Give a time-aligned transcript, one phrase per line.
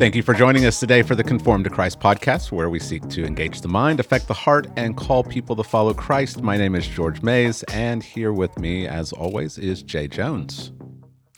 [0.00, 3.06] Thank you for joining us today for the Conform to Christ podcast, where we seek
[3.10, 6.40] to engage the mind, affect the heart, and call people to follow Christ.
[6.40, 10.72] My name is George Mays, and here with me, as always, is Jay Jones.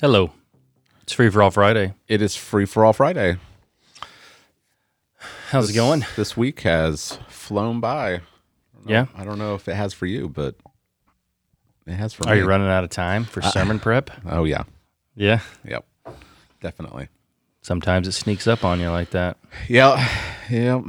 [0.01, 0.31] Hello.
[1.03, 1.95] It's Free for All Friday.
[2.07, 3.35] It is Free for All Friday.
[5.51, 6.07] How's it going?
[6.15, 8.21] This week has flown by.
[8.87, 9.07] Yeah.
[9.17, 10.55] I don't know if it has for you, but
[11.85, 12.39] it has for Are me.
[12.39, 14.09] Are you running out of time for uh, sermon prep?
[14.25, 14.63] Oh, yeah.
[15.17, 15.41] Yeah.
[15.65, 15.85] Yep.
[16.61, 17.09] Definitely.
[17.63, 19.37] Sometimes it sneaks up on you like that.
[19.69, 20.07] Yeah.
[20.51, 20.85] Yep.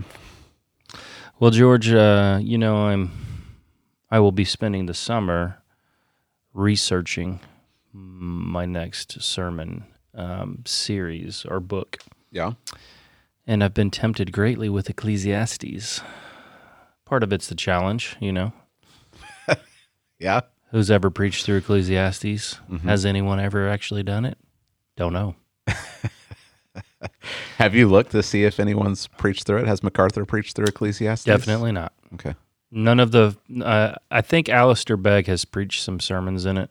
[1.40, 3.12] Well, George, uh, you know, I'm
[4.10, 5.58] I will be spending the summer
[6.54, 7.40] researching
[7.94, 11.98] my next sermon um, series or book,
[12.32, 12.54] Yeah.
[13.48, 16.02] and I've been tempted greatly with Ecclesiastes.
[17.06, 18.54] Part of it's the challenge, you know.
[20.20, 20.42] Yeah.
[20.72, 22.60] Who's ever preached through Ecclesiastes?
[22.84, 24.38] Has anyone ever actually done it?
[24.96, 25.36] Don't know.
[27.58, 29.68] Have you looked to see if anyone's preached through it?
[29.68, 31.26] Has MacArthur preached through Ecclesiastes?
[31.26, 31.94] Definitely not.
[32.16, 32.36] Okay.
[32.72, 33.36] None of the.
[33.64, 36.70] Uh, I think Alistair Begg has preached some sermons in it.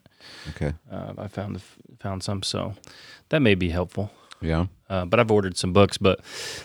[0.50, 0.72] Okay.
[0.90, 1.62] Uh, I found the,
[2.00, 2.74] found some, so
[3.28, 4.10] that may be helpful.
[4.40, 4.66] Yeah.
[4.90, 5.98] Uh, but I've ordered some books.
[5.98, 6.20] But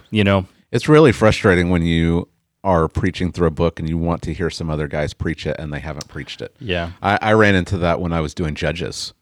[0.10, 2.28] you know, It's really frustrating when you
[2.64, 5.56] are preaching through a book and you want to hear some other guys preach it
[5.60, 6.54] and they haven't preached it.
[6.60, 9.14] yeah, I, I ran into that when I was doing Judges.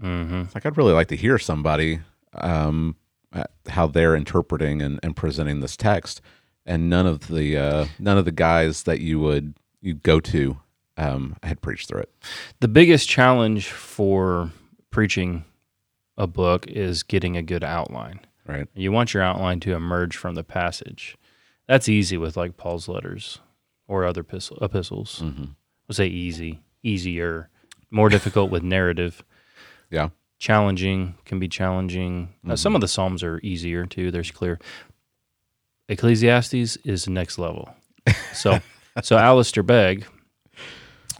[0.00, 0.42] mm-hmm.
[0.54, 2.00] Like, I'd really like to hear somebody
[2.34, 2.94] um,
[3.68, 6.20] how they're interpreting and, and presenting this text,
[6.66, 10.58] and none of the uh, none of the guys that you would you go to
[10.96, 12.12] um, had preached through it.
[12.60, 14.50] the biggest challenge for
[14.90, 15.44] preaching
[16.16, 18.20] a book is getting a good outline.
[18.46, 18.68] Right.
[18.74, 21.16] You want your outline to emerge from the passage.
[21.66, 23.38] That's easy with like Paul's letters
[23.88, 25.20] or other epistle, epistles.
[25.24, 25.44] Mm-hmm.
[25.88, 27.48] We'll say easy, easier,
[27.90, 29.24] more difficult with narrative.
[29.90, 30.10] Yeah.
[30.42, 32.34] Challenging can be challenging.
[32.48, 34.10] Uh, some of the psalms are easier too.
[34.10, 34.58] There's clear.
[35.88, 37.72] Ecclesiastes is the next level.
[38.34, 38.58] So,
[39.02, 40.04] so Alistair Begg,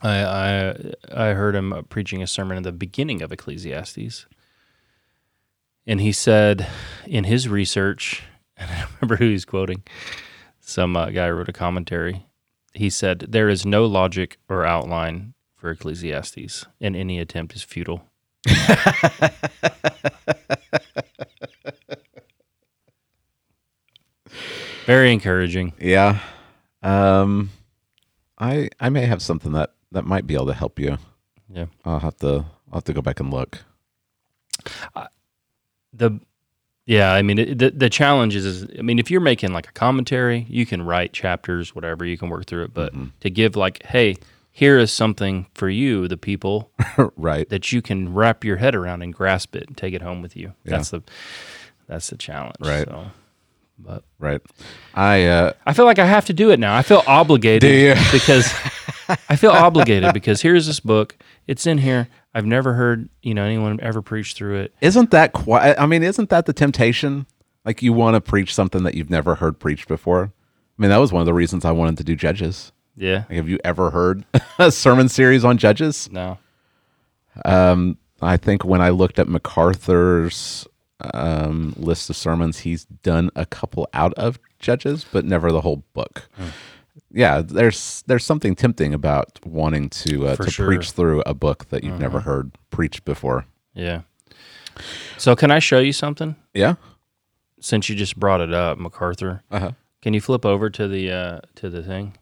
[0.02, 0.74] I, I
[1.14, 4.26] I heard him uh, preaching a sermon in the beginning of Ecclesiastes,
[5.86, 6.66] and he said
[7.06, 8.24] in his research,
[8.56, 9.84] and I remember who he's quoting.
[10.58, 12.26] Some uh, guy wrote a commentary.
[12.74, 18.02] He said there is no logic or outline for Ecclesiastes, and any attempt is futile.
[24.86, 25.72] Very encouraging.
[25.80, 26.18] Yeah.
[26.82, 27.50] Um,
[28.38, 30.98] I I may have something that that might be able to help you.
[31.48, 31.66] Yeah.
[31.84, 33.58] I'll have to I'll have to go back and look.
[35.92, 36.18] The
[36.86, 39.68] yeah, I mean it, the the challenge is, is I mean if you're making like
[39.68, 43.54] a commentary, you can write chapters, whatever, you can work through it, but to give
[43.54, 44.16] like, hey,
[44.52, 46.70] here is something for you, the people,
[47.16, 47.48] right.
[47.48, 50.36] that you can wrap your head around and grasp it and take it home with
[50.36, 50.52] you.
[50.64, 51.02] That's the
[51.88, 52.56] that's the challenge.
[52.60, 52.86] Right.
[52.86, 53.06] So,
[53.78, 54.40] but Right.
[54.94, 56.76] I uh I feel like I have to do it now.
[56.76, 58.52] I feel obligated because
[59.28, 61.16] I feel obligated because here's this book.
[61.46, 62.08] It's in here.
[62.34, 64.74] I've never heard, you know, anyone ever preach through it.
[64.80, 67.26] isn't that quite I mean, isn't that the temptation?
[67.64, 70.32] Like you want to preach something that you've never heard preached before?
[70.78, 72.71] I mean, that was one of the reasons I wanted to do Judges.
[72.96, 73.24] Yeah.
[73.28, 74.24] Like, have you ever heard
[74.58, 76.08] a sermon series on Judges?
[76.10, 76.38] No.
[77.44, 80.66] Um, I think when I looked at MacArthur's
[81.14, 85.84] um, list of sermons, he's done a couple out of Judges, but never the whole
[85.92, 86.28] book.
[87.10, 90.66] Yeah, there's there's something tempting about wanting to uh, to sure.
[90.66, 93.46] preach through a book that you've never heard preached before.
[93.74, 94.02] Yeah.
[95.18, 96.36] So can I show you something?
[96.54, 96.76] Yeah.
[97.60, 99.42] Since you just brought it up, MacArthur.
[99.50, 99.72] Uh huh.
[100.00, 102.14] Can you flip over to the uh, to the thing?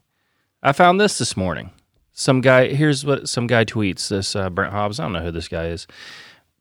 [0.63, 1.71] I found this this morning.
[2.13, 4.09] Some guy here's what some guy tweets.
[4.09, 4.99] This uh, Brent Hobbs.
[4.99, 5.87] I don't know who this guy is.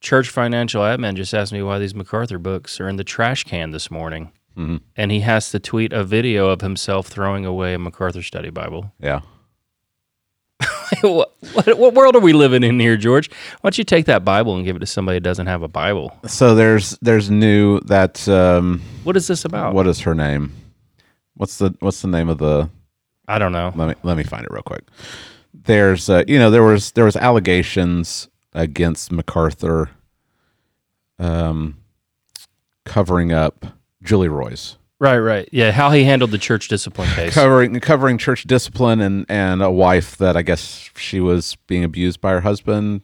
[0.00, 3.70] Church financial admin just asked me why these MacArthur books are in the trash can
[3.72, 7.78] this morning, hmm and he has to tweet a video of himself throwing away a
[7.78, 8.92] MacArthur Study Bible.
[9.00, 9.20] Yeah.
[11.02, 13.30] what, what what world are we living in here, George?
[13.60, 15.68] Why don't you take that Bible and give it to somebody that doesn't have a
[15.68, 16.16] Bible?
[16.26, 19.74] So there's there's new that um, What is this about?
[19.74, 20.52] what is her name?
[21.34, 22.70] What's the what's the name of the
[23.30, 23.72] I don't know.
[23.74, 24.82] let me let me find it real quick.
[25.54, 29.90] There's uh, you know there was there was allegations against MacArthur
[31.18, 31.76] um
[32.84, 33.66] covering up
[34.02, 35.48] Julie Roys Right, right.
[35.50, 37.32] Yeah, how he handled the church discipline case.
[37.34, 42.20] covering covering church discipline and and a wife that I guess she was being abused
[42.20, 43.00] by her husband.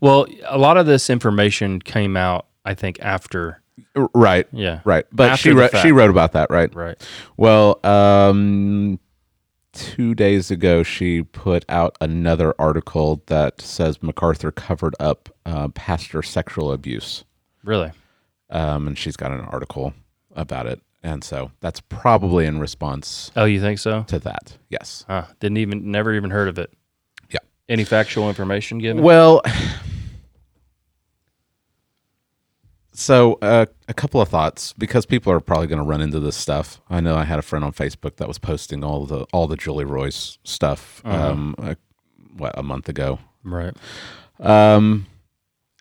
[0.00, 3.62] Well, a lot of this information came out, I think, after.
[4.14, 4.80] Right, Yeah.
[4.84, 5.04] right.
[5.12, 5.82] But After she wrote fact.
[5.86, 6.72] she wrote about that, right?
[6.74, 6.96] Right.
[7.36, 8.98] Well, um,
[9.72, 16.22] two days ago, she put out another article that says MacArthur covered up uh, pastor
[16.22, 17.24] sexual abuse.
[17.64, 17.90] Really.
[18.50, 19.94] Um, and she's got an article
[20.36, 24.04] about it, and so that's probably in response Oh, you think so?
[24.04, 24.56] to that.
[24.68, 25.04] Yes.
[25.08, 25.24] Huh.
[25.40, 26.72] Didn't even, never even heard of it.
[27.30, 27.38] Yeah.
[27.68, 29.02] Any factual information given?
[29.02, 29.42] Well,
[32.94, 36.36] so uh, a couple of thoughts because people are probably going to run into this
[36.36, 36.80] stuff.
[36.88, 39.56] I know I had a friend on Facebook that was posting all the all the
[39.56, 41.02] Julie Roys stuff.
[41.04, 41.74] Um, uh,
[42.36, 43.18] what a month ago.
[43.42, 43.74] right.
[44.40, 45.06] Um,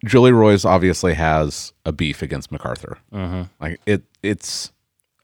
[0.05, 2.97] Julie Roys obviously has a beef against MacArthur.
[3.13, 3.43] Mm-hmm.
[3.61, 4.71] Like it, it's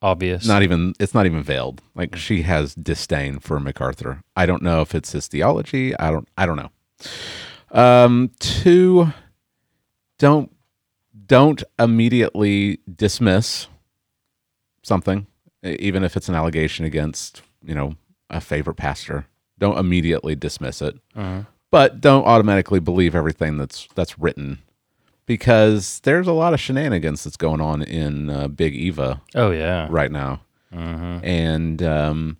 [0.01, 0.47] Obvious.
[0.47, 1.81] not even it's not even veiled.
[1.95, 4.23] Like she has disdain for MacArthur.
[4.35, 5.97] I don't know if it's his theology.
[5.97, 6.69] I don't I don't know.
[7.71, 9.11] Um two
[10.17, 10.51] don't
[11.29, 13.67] don't immediately dismiss
[14.83, 15.25] something
[15.63, 17.95] even if it's an allegation against, you know,
[18.29, 19.25] a favorite pastor.
[19.57, 20.95] Don't immediately dismiss it.
[21.15, 21.47] Mhm.
[21.71, 24.59] But don't automatically believe everything that's that's written
[25.25, 29.87] because there's a lot of shenanigans that's going on in uh, Big Eva Oh, yeah.
[29.89, 30.41] right now,
[30.73, 31.25] Mm-hmm.
[31.25, 32.37] and um,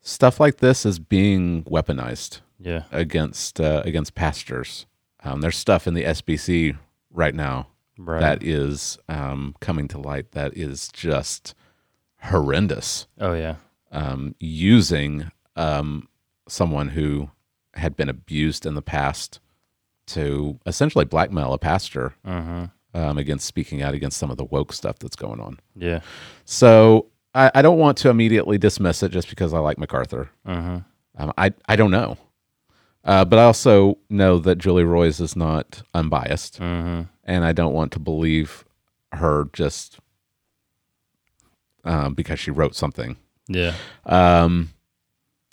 [0.00, 2.82] stuff like this is being weaponized Yeah.
[2.90, 4.84] against uh, against pastors.
[5.22, 6.76] Um, there's stuff in the SBC
[7.12, 8.20] right now Right.
[8.20, 11.54] that is um, coming to light that is just
[12.22, 13.06] horrendous.
[13.20, 13.56] oh, yeah.
[13.90, 16.08] Um, using um,
[16.48, 17.30] someone who
[17.74, 19.40] had been abused in the past
[20.08, 22.64] to essentially blackmail a pastor Mm-hmm.
[22.98, 25.58] um, against speaking out against some of the woke stuff that's going on.
[25.76, 26.00] Yeah.
[26.44, 30.28] So I, I don't want to immediately dismiss it just because I like MacArthur.
[30.46, 30.78] Mm-hmm.
[31.22, 32.16] Um, I I don't know,
[33.04, 37.02] uh, but I also know that Julie Roys is not unbiased, Mm-hmm.
[37.28, 38.64] And I don't want to believe
[39.12, 40.00] her just
[41.84, 43.16] um, because she wrote something.
[43.46, 43.74] Yeah.
[44.04, 44.70] Um,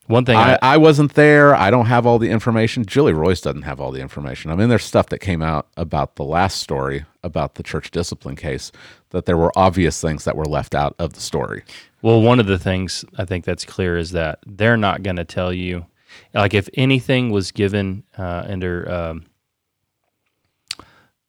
[0.08, 1.56] One thing I, I, I wasn't there.
[1.56, 2.86] I don't have all the information.
[2.86, 4.52] Julie Roys doesn't have all the information.
[4.52, 8.36] I mean, there's stuff that came out about the last story about the church discipline
[8.36, 8.72] case
[9.10, 11.64] that there were obvious things that were left out of the story.
[12.02, 15.26] Well, one of the things I think that's clear is that they're not going to
[15.26, 15.88] tell you,
[16.34, 19.26] like, if anything was given uh, under, um,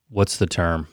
[0.09, 0.89] what's the term?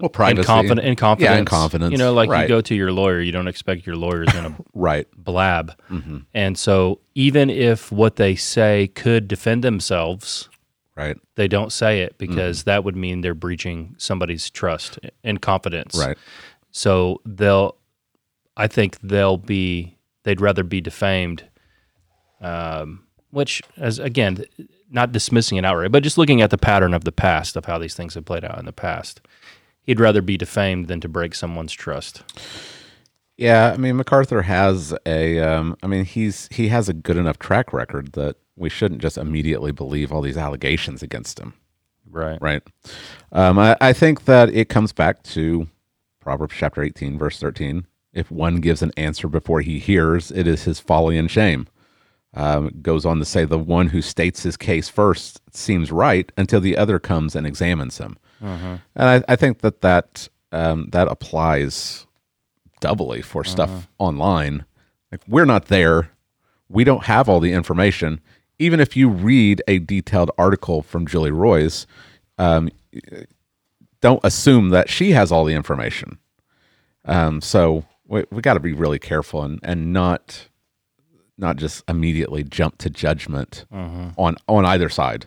[0.00, 0.40] Well, privacy.
[0.40, 1.32] In, confident, in confidence.
[1.32, 1.92] Yeah, in confidence.
[1.92, 2.42] You know, like Right.
[2.42, 5.06] you go to your lawyer, you don't expect your lawyer's going to Right.
[5.16, 5.72] blab.
[5.88, 10.48] hmm And so, even if what they say could defend themselves,
[10.96, 11.16] Right.
[11.36, 12.70] they don't say it because Mm-hmm.
[12.70, 15.96] that would mean they're breaching somebody's trust and confidence.
[15.96, 16.18] Right.
[16.72, 17.76] So they'll,
[18.56, 21.44] I think they'll be, they'd rather be defamed,
[22.40, 24.44] um, which, as again,
[24.94, 27.78] not dismissing it outright, but just looking at the pattern of the past of how
[27.78, 29.20] these things have played out in the past.
[29.82, 32.22] He'd rather be defamed than to break someone's trust.
[33.36, 35.40] Yeah, I mean MacArthur has a.
[35.40, 39.18] Um, I mean he's he has a good enough track record that we shouldn't just
[39.18, 41.54] immediately believe all these allegations against him.
[42.08, 42.40] Right.
[42.40, 42.62] Right.
[43.32, 45.66] Um, I, I think that it comes back to
[46.20, 47.86] Proverbs chapter 18, verse 13.
[48.12, 51.66] If one gives an answer before he hears, it is his folly and shame.
[52.36, 56.60] Um, goes on to say, the one who states his case first seems right until
[56.60, 58.16] the other comes and examines him.
[58.96, 62.06] And I, I think that that, um, that applies
[62.80, 64.64] doubly for stuff online.
[65.12, 66.10] Like we're not there.
[66.68, 68.20] We don't have all the information.
[68.58, 71.86] Even if you read a detailed article from Julie Roys,
[72.38, 72.68] um,
[74.00, 76.18] don't assume that she has all the information.
[77.04, 80.48] Um, so we we got to be really careful and, and not
[81.38, 85.26] not just immediately jump to judgment on on either side,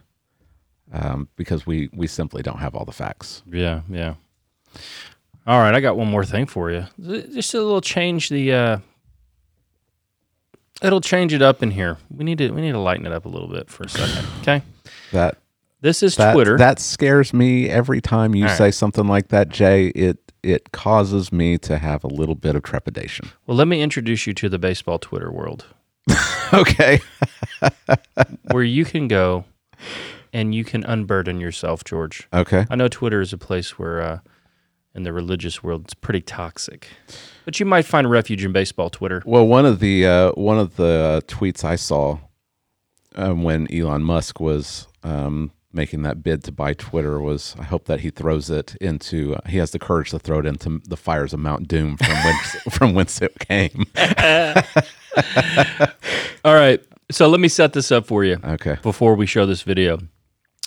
[0.91, 3.43] um, because we we simply don't have all the facts.
[3.51, 4.15] Yeah, yeah.
[5.45, 6.85] All right, I got one more thing for you.
[6.99, 8.77] Just a little change the uh
[10.81, 11.97] it'll change it up in here.
[12.09, 14.25] We need to we need to lighten it up a little bit for a second.
[14.41, 14.61] Okay?
[15.11, 15.37] That
[15.81, 16.57] This is that Twitter.
[16.57, 18.57] that scares me every time you right.
[18.57, 19.87] say something like that, Jay.
[19.87, 23.29] It it causes me to have a little bit of trepidation.
[23.45, 25.65] well, let me introduce you to the baseball Twitter world
[26.53, 27.01] okay.
[28.51, 29.45] where you can go
[30.33, 32.27] and you can unburden yourself, George.
[32.33, 32.65] Okay.
[32.69, 34.19] I know Twitter is a place where uh
[34.97, 36.89] in the religious world it's pretty toxic.
[37.45, 39.21] But you might find refuge in baseball Twitter.
[39.25, 42.17] Well, one of the uh, one of the tweets I saw
[43.15, 47.86] um, when Elon Musk was um, making that bid to buy Twitter was, "I hope
[47.86, 49.36] that he throws it into.
[49.36, 52.15] Uh, he has the courage to throw it into the fires of Mount Doom from
[52.15, 53.86] whence from whence it came."
[56.43, 56.84] All right.
[57.10, 58.38] So let me set this up for you.
[58.43, 58.77] Okay.
[58.81, 60.00] before we show this video.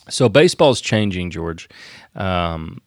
[0.09, 1.69] So baseball's changing, George.
[2.15, 2.81] Um,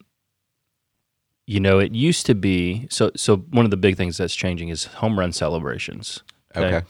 [1.46, 3.12] you know, it used to be so.
[3.16, 6.22] So one of the big things that's changing is home run celebrations.
[6.56, 6.84] Okay.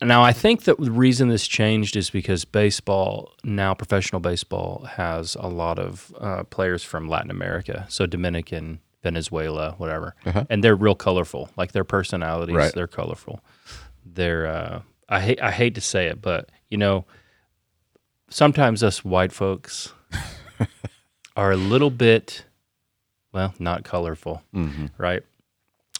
[0.00, 5.36] Now, I think that the reason this changed is because baseball now, professional baseball, has
[5.40, 10.44] a lot of uh, players from Latin America, so Dominican, Venezuela, whatever, Uh-huh.
[10.48, 11.50] and they're real colorful.
[11.56, 12.72] Like their personalities, Right.
[12.72, 13.40] they're colorful.
[14.06, 17.04] They're uh, I hate I hate to say it, but you know,
[18.30, 19.92] sometimes us white folks
[21.36, 22.44] are a little bit,
[23.32, 24.86] well, not colorful, Mm-hmm.
[24.96, 25.22] right?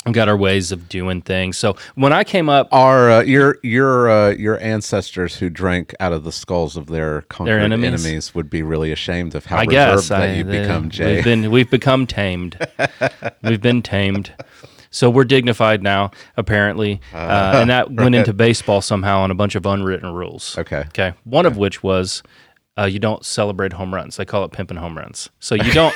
[0.09, 1.59] We got our ways of doing things.
[1.59, 6.13] So when I came up, our uh, your your uh, your ancestors who drank out
[6.13, 8.05] of the skulls of their conquered enemies?
[8.05, 8.35] enemies?
[8.35, 11.17] would be really ashamed of how I reserved guess that I, you they- become, Jay?
[11.17, 12.59] We've been we've become tamed.
[13.43, 14.33] we've been tamed.
[14.91, 19.55] So we're dignified now, apparently, uh, and that went into baseball somehow on a bunch
[19.55, 20.57] of unwritten rules.
[20.57, 20.85] okay.
[20.89, 22.23] Okay, one of which was
[22.79, 24.17] uh, you don't celebrate home runs.
[24.17, 25.31] They call it pimping home runs.
[25.41, 25.95] So you don't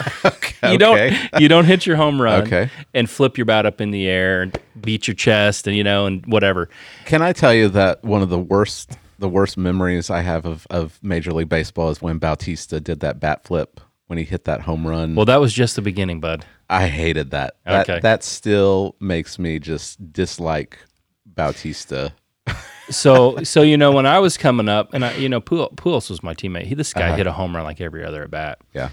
[0.65, 1.17] you don't okay.
[1.39, 2.71] you don't hit your home run Okay.
[2.95, 6.07] and flip your bat up in the air and beat your chest and you know
[6.07, 6.69] and whatever.
[7.05, 10.67] Can I tell you that one of the worst the worst memories I have of,
[10.69, 14.63] of Major League Baseball is when Bautista did that bat flip when he hit that
[14.63, 15.15] home run.
[15.15, 16.45] Well, that was just the beginning, bud.
[16.69, 17.55] I hated that.
[17.65, 18.01] That Okay.
[18.01, 20.77] that still makes me just dislike
[21.25, 22.13] Bautista.
[22.91, 26.23] So, so you know, when I was coming up, and I, you know, Pujols was
[26.23, 26.65] my teammate.
[26.67, 28.59] He, this guy hit a home run like every other at bat.
[28.75, 28.91] Yeah.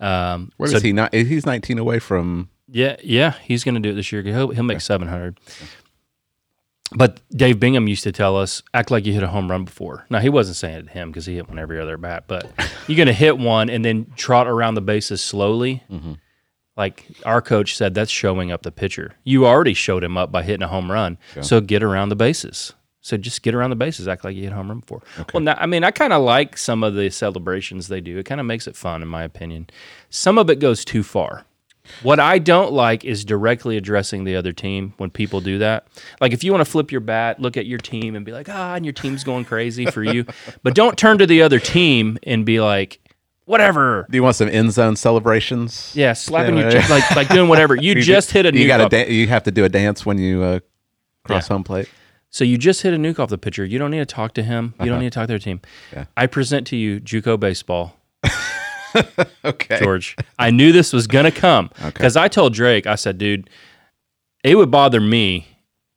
[0.00, 1.14] Um, Where so- does he not?
[1.14, 2.48] He's 19 away from.
[2.68, 4.22] Yeah, yeah, he's going to do it this year.
[4.22, 5.38] He'll, he'll make seven hundred.
[6.94, 10.06] But Dave Bingham used to tell us, act like you hit a home run before.
[10.10, 12.50] Now he wasn't saying it to him because he hit one every other bat, but
[12.86, 15.82] you're going to hit one and then trot around the bases slowly.
[16.76, 19.14] Like our coach said, that's showing up the pitcher.
[19.24, 22.72] You already showed him up by hitting a home run, so get around the bases.
[23.04, 25.02] So just get around the bases, act like you hit home run before.
[25.34, 28.16] Well, now, I mean, I kind of like some of the celebrations they do.
[28.16, 29.68] It kind of makes it fun, in my opinion.
[30.08, 31.44] Some of it goes too far.
[32.04, 35.88] What I don't like is directly addressing the other team when people do that.
[36.20, 38.48] Like if you want to flip your bat, look at your team and be like,
[38.48, 40.24] ah, and your team's going crazy for you.
[40.62, 43.00] but don't turn to the other team and be like,
[43.46, 44.06] whatever.
[44.08, 45.90] Do you want some end zone celebrations?
[45.96, 47.74] Yeah, slapping Yeah, your chest, like like doing whatever.
[47.74, 50.18] You just hit a new You got da- you have to do a dance when
[50.18, 50.60] you uh,
[51.24, 51.54] cross Yeah.
[51.54, 51.88] home plate.
[52.32, 53.62] So you just hit a nuke off the pitcher.
[53.62, 54.72] You don't need to talk to him.
[54.80, 55.60] You don't need to talk to their team.
[55.92, 56.06] Yeah.
[56.16, 57.94] I present to you JUCO baseball,
[59.44, 59.78] Okay.
[59.78, 60.16] George.
[60.38, 62.86] I knew this was gonna come because I told Drake.
[62.86, 63.50] I said, dude,
[64.42, 65.46] it would bother me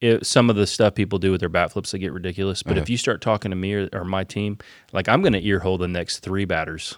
[0.02, 2.64] if some of the stuff people do with their bat flips that get ridiculous.
[2.64, 4.58] But if you start talking to me or, or my team,
[4.92, 6.98] like I'm gonna ear hold the next three batters.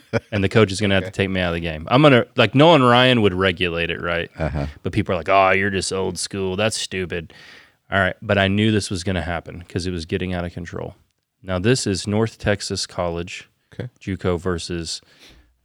[0.32, 1.86] and the coach is going to have to take me out of the game.
[1.90, 4.30] I'm going to, like, Nolan Ryan would regulate it, right?
[4.38, 4.66] Uh-huh.
[4.82, 6.56] But people are like, oh, you're just old school.
[6.56, 7.34] That's stupid.
[7.92, 8.16] All right.
[8.22, 10.96] But I knew this was going to happen because it was getting out of control.
[11.42, 13.88] Now, this is North Texas College, Okay.
[14.00, 15.00] JUCO versus,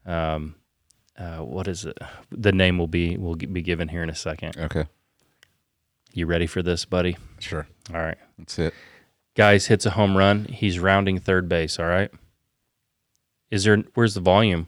[0.06, 0.56] um,
[1.18, 1.98] uh, what is it?
[2.32, 4.58] The name will be will be given here in a second.
[4.58, 4.86] Okay.
[6.14, 7.18] You ready for this, buddy?
[7.40, 7.68] Sure.
[7.94, 8.18] All right.
[8.38, 8.74] That's it.
[9.36, 10.46] Guys hits a home run.
[10.46, 11.80] He's rounding third base.
[11.80, 12.10] All right.
[13.52, 13.78] Is there?
[13.94, 14.68] Where's the volume?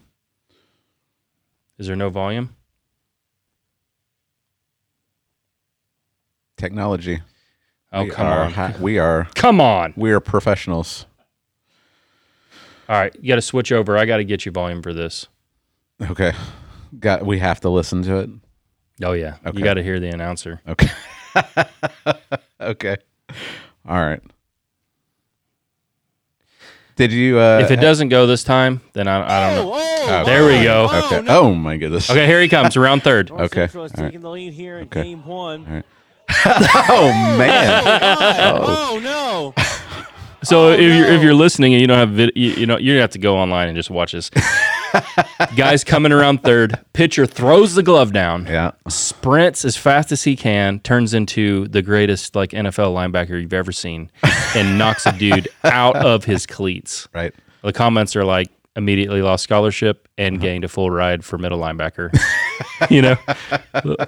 [1.78, 2.54] Is there no volume?
[6.56, 7.20] Technology.
[7.92, 8.52] Oh, We come are on.
[8.52, 9.92] hi- we are Come on.
[9.96, 11.06] we are professionals.
[12.88, 13.14] All right.
[13.20, 13.96] You got to switch over.
[13.96, 15.26] I got to get you volume for this.
[16.00, 16.32] Okay.
[16.98, 18.30] Got we have to listen to it.
[19.02, 19.36] Oh, yeah.
[19.46, 19.58] Okay.
[19.58, 20.60] You got to hear the announcer.
[20.68, 20.88] Okay.
[22.60, 22.96] okay.
[23.88, 24.20] All right.
[26.96, 29.72] Did you uh If it doesn't go this time, then I, I don't know.
[29.74, 30.84] Oh, There we go.
[31.06, 31.22] Okay.
[31.22, 31.40] no.
[31.40, 32.10] Oh my goodness.
[32.10, 33.30] Okay, here he comes, around third.
[33.30, 34.08] Okay, Central is all right.
[34.08, 35.04] taking the lead here in Okay.
[35.04, 35.82] game one.
[36.92, 37.82] Oh man.
[37.84, 38.88] Oh, oh.
[38.92, 39.54] oh no.
[40.42, 42.78] So oh, if you're if you're listening and you don't have vid- you, you know
[42.78, 44.30] you have to go online and just watch this.
[45.56, 46.78] Guys coming around third.
[46.94, 48.46] Pitcher throws the glove down.
[48.46, 48.72] Yeah.
[48.88, 53.72] sprints as fast as he can, turns into the greatest like NFL linebacker you've ever
[53.72, 54.10] seen,
[54.56, 57.06] and knocks a dude out of his cleats.
[57.14, 57.34] Right.
[57.62, 60.42] The comments are like immediately lost scholarship and uh-huh.
[60.42, 62.16] gained a full ride for middle linebacker.
[62.90, 63.16] you know,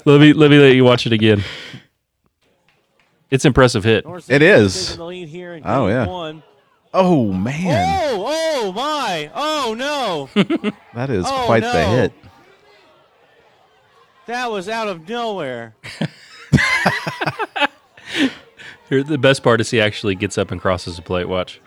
[0.06, 1.44] let me let me let you watch it again.
[3.32, 4.04] It's impressive hit.
[4.04, 6.06] North It Central the lead here in Oh, yeah.
[6.06, 6.42] one.
[6.92, 8.10] Oh man.
[8.12, 9.30] Oh, oh my.
[9.34, 10.28] Oh no.
[10.94, 11.90] That is Oh, quite the no.
[11.96, 12.12] hit.
[14.26, 15.74] that was out of nowhere.
[18.90, 21.26] Here, the best part is he actually gets up and crosses the plate.
[21.26, 21.60] Watch.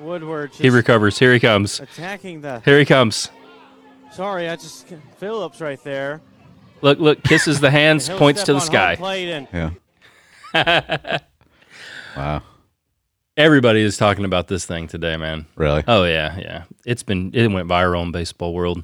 [0.00, 1.18] Woodward just He recovers.
[1.18, 1.78] Here he comes.
[1.80, 2.60] attacking the.
[2.60, 3.30] Here he comes.
[4.12, 4.86] Sorry, I just
[5.18, 6.22] Phillips right there.
[6.80, 8.96] Look, look, kisses the hands, He'll points step to the on home sky.
[8.96, 9.70] plate and Yeah.
[12.16, 12.42] wow.
[13.36, 15.46] Everybody is talking about this thing today, man.
[15.54, 15.84] Really?
[15.86, 16.64] Oh yeah, yeah.
[16.84, 18.82] It's been it went viral in baseball world,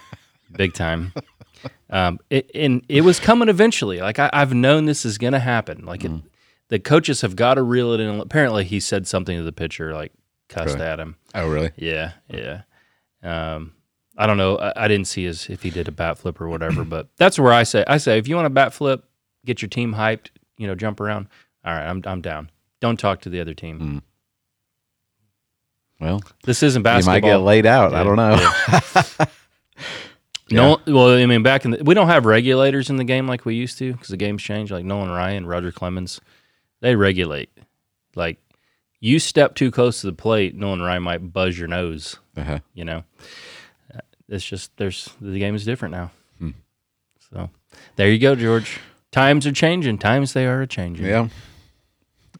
[0.52, 1.12] big time.
[1.90, 3.98] Um, it, and it was coming eventually.
[4.00, 5.84] Like I, I've known this is going to happen.
[5.84, 6.12] Like it,
[6.68, 8.20] the coaches have got to reel it in.
[8.20, 10.12] Apparently, he said something to the pitcher, like
[10.48, 10.86] cussed Really?
[10.86, 11.16] at him.
[11.34, 11.72] Oh really?
[11.76, 12.62] Yeah, yeah.
[13.24, 13.72] Um,
[14.16, 14.58] I don't know.
[14.58, 17.36] I, I didn't see his if he did a bat flip or whatever, but that's
[17.36, 19.04] where I say I say if you want a bat flip,
[19.44, 21.28] get your team hyped, you know, jump around.
[21.64, 22.50] All right, I'm I'm down.
[22.80, 23.80] Don't talk to the other team.
[23.80, 24.02] Mm.
[26.00, 27.16] Well, This isn't basketball.
[27.16, 27.92] you might get laid out.
[27.94, 29.26] I don't know.
[30.50, 33.44] No, well, I mean, back in the, we don't have regulators in the game like
[33.44, 34.72] we used to because the game's changed.
[34.72, 36.22] Like Nolan Ryan, Roger Clemens,
[36.80, 37.50] they regulate.
[38.14, 38.38] Like
[38.98, 42.16] you step too close to the plate, Nolan Ryan might buzz your nose.
[42.34, 42.60] Uh-huh.
[42.72, 43.04] You know,
[43.94, 44.00] Uh,
[44.30, 46.12] it's just there's the game is different now.
[46.38, 46.50] Hmm.
[47.30, 47.50] So
[47.96, 48.80] there you go, George.
[49.10, 49.98] Times are changing.
[49.98, 51.06] Times they are changing.
[51.06, 51.28] Yeah.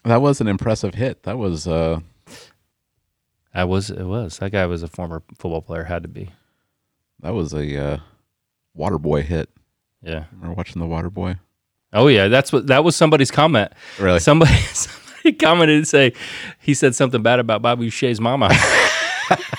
[0.05, 1.23] That was an impressive hit.
[1.25, 2.01] That was uh
[3.55, 3.91] I was.
[3.91, 5.85] It was that guy was a former football player.
[5.85, 6.31] Had to be.
[7.21, 7.99] that was a uh
[8.75, 9.51] water boy hit.
[10.03, 10.25] Yeah.
[10.33, 11.37] Remember watching the water boy?
[11.93, 12.29] Oh yeah.
[12.29, 13.73] That's what that was somebody's comment.
[13.99, 14.21] Really?
[14.21, 16.13] Somebody, somebody commented and say
[16.61, 18.51] he said something bad about Bobby Boucher's mama.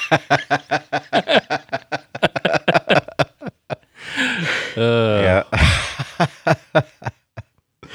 [4.78, 5.44] yeah.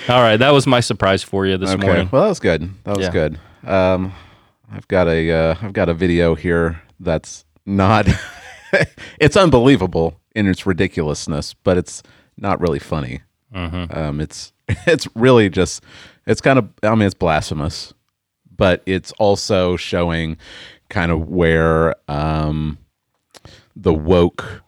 [0.08, 1.86] All right, that was my surprise for you this okay.
[1.86, 2.08] morning.
[2.10, 2.70] Well, that was good.
[2.84, 3.12] That was Yeah.
[3.12, 3.38] good.
[3.64, 4.12] Um
[4.70, 8.08] I've got a uh, I've got a video here that's not
[9.20, 12.02] it's unbelievable in its ridiculousness, but it's
[12.36, 13.20] not really funny.
[13.54, 13.96] Mm-hmm.
[13.96, 14.52] Um, it's
[14.86, 15.82] it's really just
[16.26, 17.94] it's kind of I mean it's blasphemous,
[18.56, 20.36] but it's also showing
[20.88, 22.78] kind of where um,
[23.76, 24.62] the woke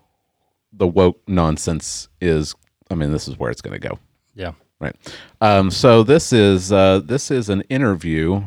[0.72, 2.54] the woke nonsense is.
[2.90, 3.98] I mean, this is where it's going to go.
[4.34, 4.52] Yeah.
[4.78, 4.94] Right.
[5.40, 8.42] Um, so this is uh, this is an interview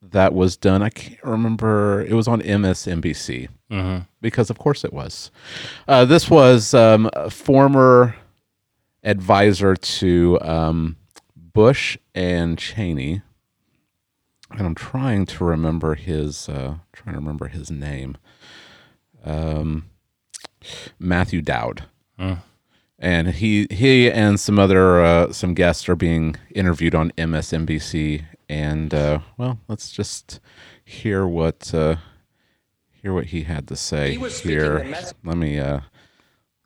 [0.00, 0.82] that was done.
[0.82, 2.00] I can't remember.
[2.02, 4.04] It was on MSNBC Mm-hmm.
[4.22, 5.30] because, of course, it was.
[5.86, 8.16] Uh, this was um, a former
[9.04, 10.96] advisor to um,
[11.36, 13.20] Bush and Cheney,
[14.52, 18.16] and I'm trying to remember his uh, trying to remember his name.
[19.22, 19.90] Um,
[20.98, 21.84] Matthew Dowd
[22.98, 28.24] and he he and some other uh, some guests are being interviewed on MSNBC.
[28.48, 30.40] And uh, well, let's just
[30.84, 31.96] hear what uh,
[33.02, 34.82] hear what he had to say He here.
[34.84, 35.80] mess- Let me uh,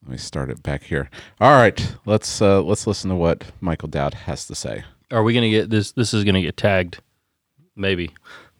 [0.03, 1.11] let me start it back here.
[1.40, 4.85] All right, let's uh, let's listen to what Michael Dowd has to say.
[5.11, 5.92] Are we gonna get this?
[5.92, 7.01] This is gonna get tagged.
[7.75, 8.11] Maybe.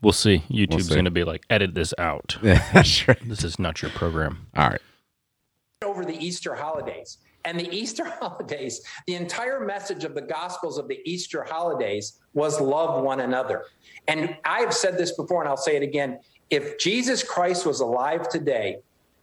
[0.03, 0.43] We'll see.
[0.51, 0.95] YouTube's see.
[0.97, 2.37] gonna be like, edit this out.
[2.43, 3.17] Yeah, sure.
[3.25, 4.49] This is not your program.
[4.57, 4.81] All right.
[5.85, 7.19] over the Easter holidays.
[7.45, 12.61] And the Easter holidays, the entire message of the Gospels of the Easter holidays was
[12.61, 13.65] love one another.
[14.09, 16.19] And I've said this before and I'll say it again.
[16.51, 18.79] If Jesus Christ was alive today,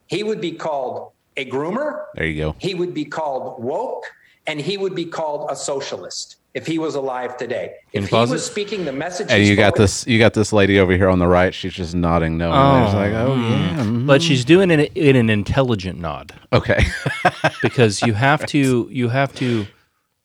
[0.08, 2.56] he would be called a groomer, There you go.
[2.60, 4.04] he would be called woke,
[4.48, 7.76] and he would be called a socialist if he was alive today.
[7.94, 10.08] If he was speaking the message And he you got this.
[10.08, 11.54] You got this lady over here on the right.
[11.54, 12.52] She's just nodding no.
[12.52, 13.84] and She's like, oh yeah.
[13.84, 14.08] mhm.
[14.08, 16.84] But she's doing it in an intelligent nod Okay.
[17.62, 19.68] because you have to you have to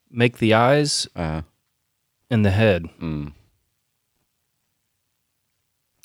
[0.09, 1.41] make the eyes uh,
[2.31, 3.31] and the head mm.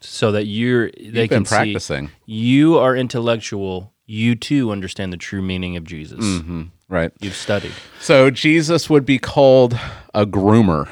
[0.03, 2.09] so that you're they You've can been practicing.
[2.09, 3.93] see you are intellectual.
[4.07, 6.19] You too understand the true meaning of Jesus.
[6.21, 7.13] hmm Right.
[7.21, 7.73] You've studied.
[8.01, 9.79] So Jesus would be called
[10.13, 10.91] a groomer,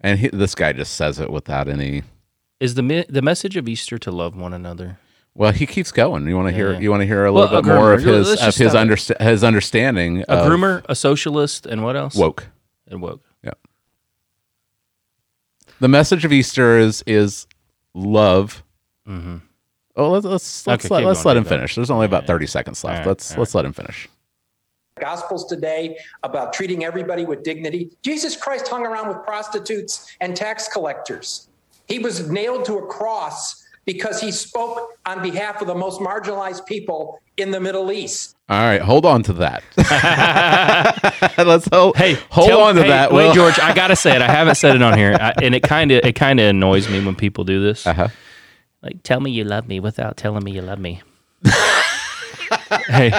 [0.00, 2.02] and he, this guy just says it without any.
[2.60, 4.98] Is the me- the message of Easter to love one another?
[5.34, 6.26] Well, he keeps going.
[6.26, 6.72] You want to hear?
[6.74, 6.78] Yeah.
[6.80, 8.86] You want to hear a Well, little a bit more of his of his stop
[8.86, 12.14] understa- his understanding A of groomer, a socialist, and what else?
[12.14, 12.46] woke.
[12.86, 13.24] And woke.
[13.42, 13.52] Yeah.
[15.80, 17.46] The message of Easter is is
[17.94, 18.62] love.
[19.08, 19.36] Mm-hmm.
[19.96, 21.74] Oh, let's let's let's Okay, let, let's let him finish.
[21.74, 22.26] There's only about Yeah.
[22.28, 22.98] thirty seconds left.
[22.98, 24.08] Right, let's let's let him finish.
[25.00, 27.90] Gospels today about treating everybody with dignity.
[28.02, 31.48] Jesus Christ hung around with prostitutes and tax collectors.
[31.86, 36.66] He was nailed to a cross because he spoke on behalf of the most marginalized
[36.66, 38.36] people in the Middle East.
[38.50, 39.62] All right, hold on to that.
[41.38, 41.96] let's hold.
[41.96, 43.12] Hey, hold tell- on to hey, that.
[43.12, 43.34] Wait, Will.
[43.34, 44.20] George, I gotta say it.
[44.20, 46.88] I haven't said it on here, I, and it kind of it kind of annoys
[46.88, 47.86] me when people do this.
[47.86, 48.08] Uh-huh.
[48.82, 51.02] Like, tell me you love me without telling me you love me.
[52.88, 53.18] Hey,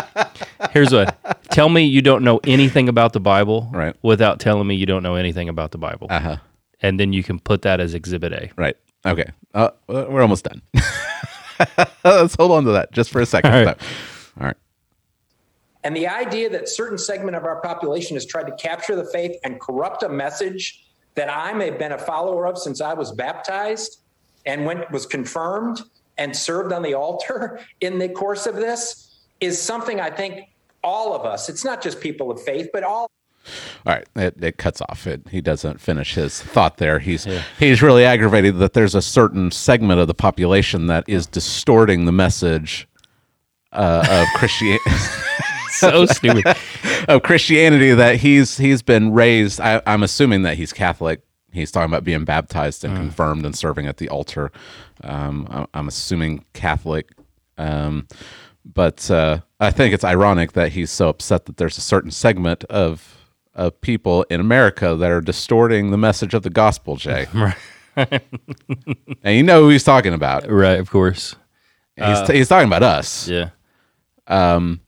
[0.71, 1.17] here's what.
[1.51, 3.95] Tell me you don't know anything about the Bible, Right.
[4.01, 6.37] Without telling me you don't know anything about the Bible, Uh huh.
[6.81, 8.49] and then you can put that as Exhibit A.
[8.55, 8.77] Right.
[9.05, 9.29] Okay.
[9.53, 10.61] Uh, we're almost done.
[12.03, 13.53] Let's hold on to that just for a second.
[13.53, 13.77] All right.
[14.39, 14.55] All right.
[15.83, 19.37] And the idea that certain segment of our population has tried to capture the faith
[19.43, 20.85] and corrupt a message
[21.15, 23.99] that I may have been a follower of since I was baptized
[24.45, 25.81] and went was confirmed
[26.17, 29.08] and served on the altar in the course of this
[29.39, 30.49] is something I think
[30.83, 33.09] all of us, it's not just people of faith, but all
[33.85, 35.07] All right, it, it cuts off.
[35.07, 36.99] It, he doesn't finish his thought there.
[36.99, 42.05] He's he's really aggravated that there's a certain segment of the population that is distorting
[42.05, 42.87] the message
[43.71, 44.83] uh, of Christianity.
[45.71, 46.57] So stupid.
[47.07, 49.61] of Christianity that he's he's been raised.
[49.61, 51.21] I, I'm assuming that he's Catholic.
[51.51, 54.51] He's talking about being baptized and confirmed and serving at the altar.
[55.03, 57.09] Um, I'm, I'm assuming Catholic,
[57.57, 58.07] um,
[58.73, 62.63] but uh, I think it's ironic that he's so upset that there's a certain segment
[62.65, 63.15] of
[63.55, 66.95] of people in America that are distorting the message of the gospel.
[66.95, 67.27] Jay,
[67.95, 68.21] and
[69.23, 70.49] you know who he's talking about.
[70.49, 71.35] right, of course.
[71.95, 73.49] He's, he's talking about us Yeah.
[74.27, 74.81] Um,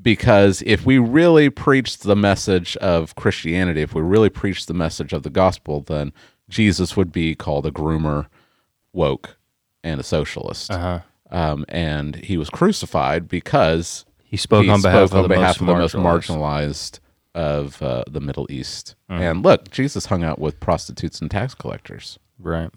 [0.00, 5.12] because if we really preached the message of Christianity, if we really preached the message
[5.12, 6.12] of the gospel, then
[6.48, 8.26] Jesus would be called a groomer,
[8.92, 9.36] woke,
[9.84, 10.70] and a socialist.
[10.72, 11.00] Uh-huh.
[11.34, 15.28] Um, and he was crucified because He spoke he on behalf spoke of on the
[15.28, 17.00] behalf most of the most marginalized.
[17.34, 18.94] of uh, the Middle East.
[19.10, 19.20] Mm.
[19.20, 22.20] And look, Jesus hung out with prostitutes and tax collectors.
[22.38, 22.70] Right.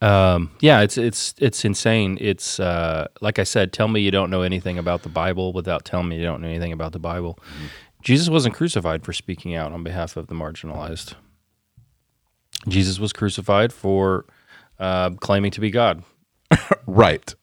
[0.00, 2.18] Um, yeah, it's it's it's insane.
[2.20, 5.84] It's uh, like I said, tell me you don't know anything about the Bible without
[5.84, 7.38] telling me you don't know anything about the Bible.
[8.02, 11.14] Jesus wasn't crucified for speaking out on behalf of the marginalized.
[12.68, 14.24] Jesus was crucified for
[14.78, 16.02] uh, claiming to be God.
[16.86, 17.34] Right.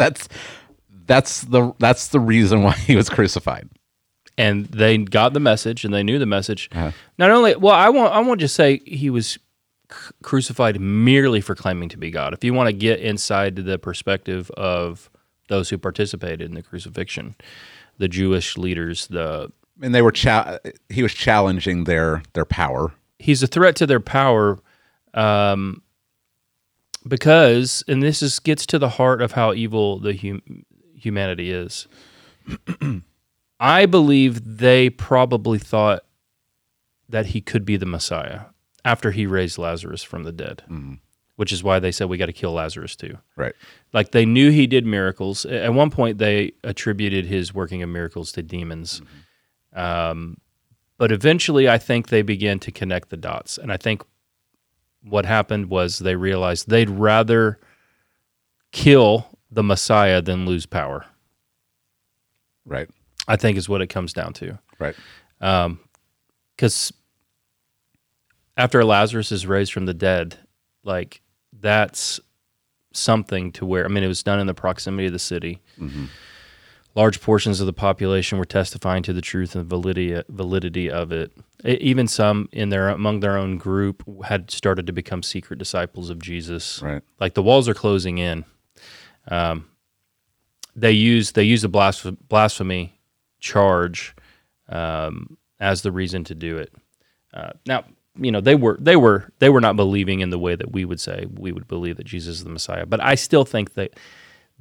[0.00, 0.28] That's
[1.06, 3.68] that's the that's the reason why he was crucified.
[4.38, 6.68] and they got the message and they knew the message.
[6.72, 6.92] Uh-huh.
[7.18, 9.38] Not only, well, I want I want to say he was
[9.90, 12.32] c- crucified merely for claiming to be God.
[12.32, 15.10] If you want to get inside the perspective of
[15.48, 17.34] those who participated in the crucifixion,
[17.98, 19.50] the Jewish leaders, the
[19.82, 20.58] and they were cha-
[20.88, 24.58] he was challenging their their power he's a threat to their power
[25.14, 25.82] um,
[27.06, 31.88] because and this is gets to the heart of how evil the hum- humanity is
[33.60, 36.04] i believe they probably thought
[37.08, 38.40] that he could be the messiah
[38.84, 40.62] after he raised lazarus from the dead
[41.36, 43.54] which is why they said we got to kill lazarus too right
[43.92, 45.44] like they knew he did miracles.
[45.44, 49.02] At one point, they attributed his working of miracles to demons.
[49.72, 50.36] Um,
[50.96, 53.58] but eventually, I think they began to connect the dots.
[53.58, 54.02] And I think
[55.02, 57.58] what happened was they realized they'd rather
[58.72, 61.04] kill the Messiah than lose power.
[62.64, 62.88] right
[63.28, 64.58] I think is what it comes down to.
[64.78, 64.94] right
[65.40, 65.80] um,
[66.56, 66.92] Because
[68.56, 70.36] after Lazarus is raised from the dead,
[70.84, 72.20] like that's
[72.92, 75.60] something to where I mean it was done in the proximity of the city.
[75.78, 76.06] Mm-hmm.
[76.94, 81.32] Large portions of the population were testifying to the truth and validity validity of it.
[81.64, 86.20] Even some in their among their own group had started to become secret disciples of
[86.20, 86.82] Jesus.
[86.82, 88.44] right Like the walls are closing in.
[89.28, 89.68] Um,
[90.74, 92.98] they use they use the blasph- blasphemy
[93.38, 94.14] charge
[94.68, 96.72] um, as the reason to do it.
[97.32, 97.84] Uh, now,
[98.18, 100.84] you know they were they were they were not believing in the way that we
[100.84, 103.94] would say we would believe that Jesus is the Messiah, but I still think that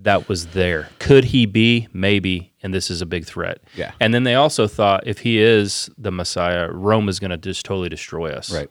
[0.02, 0.90] that was there.
[1.00, 1.88] Could he be?
[1.94, 3.60] Maybe, and this is a big threat.
[3.76, 3.92] Yeah.
[4.00, 7.66] And then they also thought if he is the Messiah, Rome is going to just
[7.66, 8.52] totally destroy us.
[8.54, 8.70] right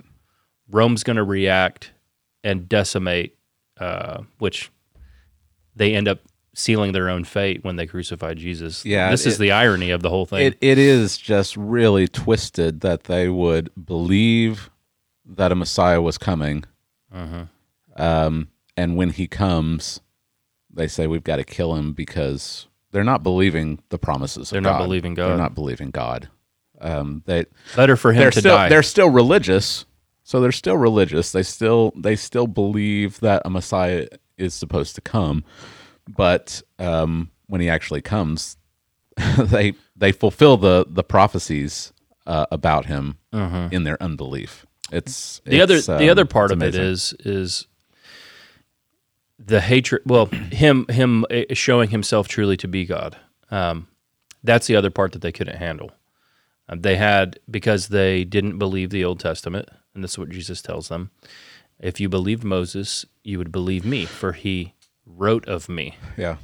[0.70, 1.92] Rome's going to react
[2.44, 3.36] and decimate,
[3.78, 4.70] uh, which
[5.74, 6.20] they end up
[6.54, 8.84] sealing their own fate when they crucify Jesus.
[8.84, 10.46] Yeah, this is the irony of the whole thing.
[10.46, 14.70] it, it is just really twisted that they would believe
[15.24, 16.64] that a messiah was coming
[17.96, 20.00] um, and when he comes
[20.72, 24.78] they say we've got to kill him because they're not believing the promises They're not
[24.78, 24.84] God.
[24.84, 25.28] believing God.
[25.28, 26.28] they're not believing god
[26.80, 28.68] um, they Better for him they're to still die.
[28.68, 29.84] they're still religious
[30.22, 35.00] so they're still religious they still they still believe that a messiah is supposed to
[35.00, 35.44] come
[36.08, 38.56] but um, when he actually comes
[39.38, 41.92] they they fulfill the the prophecies
[42.26, 43.18] uh, about him
[43.72, 47.66] in their unbelief it's the other it's, the um, other part of it is is
[49.38, 50.02] the hatred.
[50.04, 53.16] Well, him him uh, showing himself truly to be God.
[53.50, 53.88] Um,
[54.42, 55.92] that's the other part that they couldn't handle.
[56.68, 60.60] Uh, they had because they didn't believe the Old Testament, and this is what Jesus
[60.60, 61.10] tells them:
[61.78, 64.74] if you believed Moses, you would believe me, for he
[65.06, 65.96] wrote of me.
[66.16, 66.36] yeah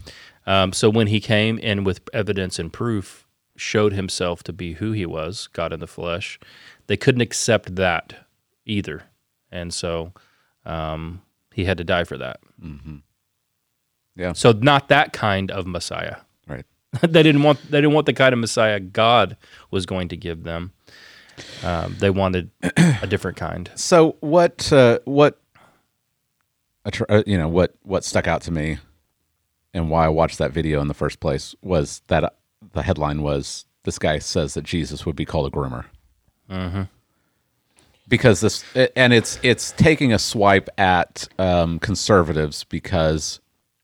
[0.46, 3.26] Um, so when he came and with evidence and proof
[3.56, 6.40] showed himself to be who he was, God in the flesh,
[6.86, 8.26] they couldn't accept that
[8.64, 9.04] either,
[9.50, 10.12] and so
[10.64, 11.22] um,
[11.54, 12.40] he had to die for that.
[14.16, 14.32] Yeah.
[14.32, 16.16] So not that kind of Messiah.
[16.46, 16.64] right
[17.00, 17.60] they didn't want.
[17.70, 19.36] They didn't want the kind of Messiah God
[19.70, 20.72] was going to give them.
[21.62, 23.70] Um, they wanted a different kind.
[23.76, 25.40] so what uh, what
[27.08, 28.78] uh, you know what what stuck out to me
[29.72, 32.30] and why I watched that video in the first place was that uh,
[32.72, 35.86] the headline was this guy says that Jesus would be called a groomer.
[38.08, 38.64] Because this
[38.96, 43.40] and it's it's taking a swipe at um, conservatives because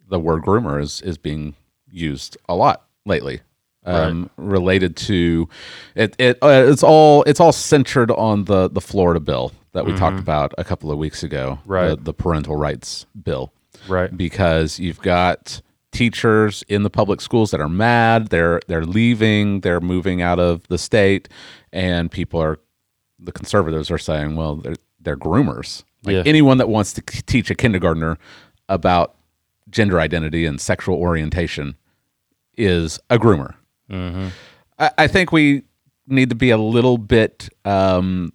[0.08, 1.54] the word groomer is is being
[1.90, 3.40] used a lot lately.
[3.86, 5.48] Um, related to
[5.94, 9.96] it, it uh, it's all it's all centered on the the Florida bill that we
[9.96, 11.88] talked about a couple of weeks ago, Right.
[11.90, 13.52] The, the parental rights bill,
[13.88, 14.14] Right.
[14.14, 18.28] because you've got teachers in the public schools that are mad.
[18.28, 19.60] They're they're leaving.
[19.60, 21.28] They're moving out of the state,
[21.72, 22.58] and people are
[23.22, 25.82] the conservatives are saying, well, they're they're groomers.
[26.04, 26.22] Like Yeah.
[26.26, 28.18] anyone that wants to teach a kindergartner
[28.68, 29.14] about
[29.70, 31.76] gender identity and sexual orientation
[32.56, 33.54] is a groomer.
[34.78, 35.62] I, I think we
[36.06, 38.32] need to be a little bit um,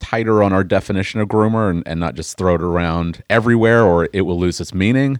[0.00, 4.08] tighter on our definition of groomer and, and not just throw it around everywhere or
[4.12, 5.18] it will lose its meaning.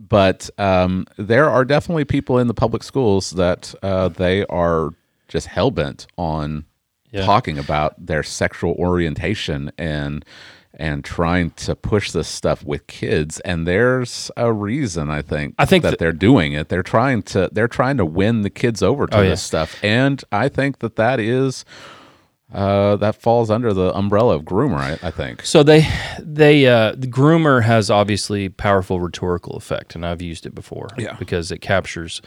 [0.00, 4.90] But um, there are definitely people in the public schools that uh, they are
[5.28, 6.64] just hell bent on
[7.16, 7.24] Yeah.
[7.26, 10.24] talking about their sexual orientation and
[10.78, 13.40] and trying to push this stuff with kids.
[13.40, 16.68] And there's a reason I think I think that that- they're doing it.
[16.68, 19.46] They're trying to they're trying to win the kids over to Oh, this yeah.
[19.64, 21.64] stuff, and I think that that is
[22.52, 24.76] uh, that falls under the umbrella of groomer.
[24.78, 25.44] I, I think.
[25.44, 25.86] So they
[26.20, 30.88] they uh, the groomer has obviously powerful rhetorical effect, and I've used it before.
[30.96, 31.16] Yeah.
[31.18, 32.22] because it captures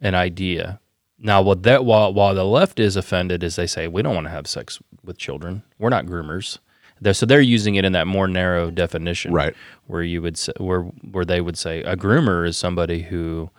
[0.00, 0.80] an idea.
[1.22, 4.26] Now, what that while while the left is offended is they say we don't want
[4.26, 5.62] to have sex with children.
[5.78, 6.58] We're not groomers.
[7.02, 9.54] They're, so they're using it in that more narrow definition, Right.
[9.86, 13.50] Where you would say, where where they would say a groomer is somebody who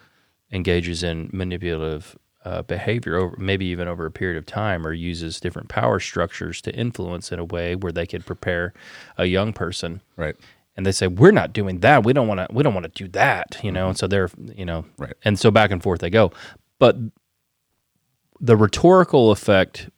[0.51, 5.39] engages in manipulative uh, behavior over maybe even over a period of time or uses
[5.39, 8.73] different power structures to influence in a way where they could prepare
[9.17, 10.35] a young person Right.
[10.75, 13.03] and they say we're not doing that we don't want to we don't want to
[13.03, 15.13] do that you know and so they're you know Right.
[15.23, 16.31] and so back and forth they go
[16.79, 16.97] but
[18.41, 19.89] the rhetorical effect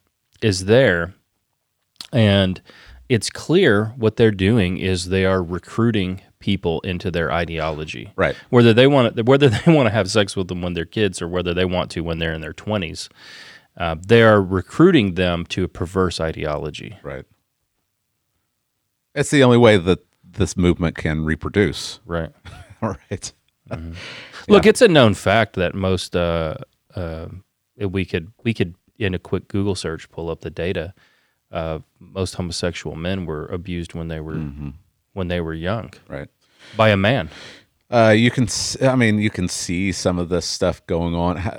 [0.42, 1.14] is there
[2.12, 2.60] and
[3.08, 8.36] it's clear what they're doing is they are recruiting people into their ideology Right.
[8.50, 11.22] whether they want to, whether they want to have sex with them when they're kids
[11.22, 13.08] or whether they want to when they're in their 20s
[13.76, 17.24] uh, they are recruiting them to a perverse ideology Right.
[19.14, 22.00] It's the only way that this movement can reproduce.
[22.04, 22.30] right
[22.82, 23.32] All right.
[24.48, 26.56] Look, it's a known fact that most uh,
[26.94, 27.28] uh,
[27.78, 30.94] we could we could in a quick Google search pull up the data.
[31.50, 34.42] Uh, most homosexual men were abused when they were
[35.12, 36.28] when they were young Right.
[36.76, 37.30] by a man.
[37.90, 38.48] Uh, you can.
[38.82, 41.36] I mean, you can see some of this stuff going on.
[41.36, 41.58] Ha-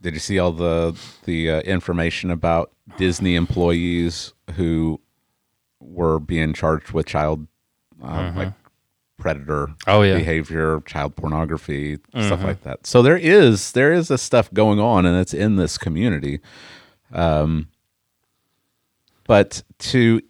[0.00, 5.00] Did you see all the the uh, information about Disney employees who
[5.80, 7.46] were being charged with child
[8.02, 8.52] uh, like
[9.20, 9.90] predator Mm-hmm.
[9.90, 10.12] Oh, yeah.
[10.12, 10.18] Mm-hmm.
[10.18, 12.86] behavior, child pornography, stuff like that.
[12.86, 16.40] So there is there is this stuff going on, and it's in this community.
[17.12, 17.68] Um,
[19.26, 20.20] but to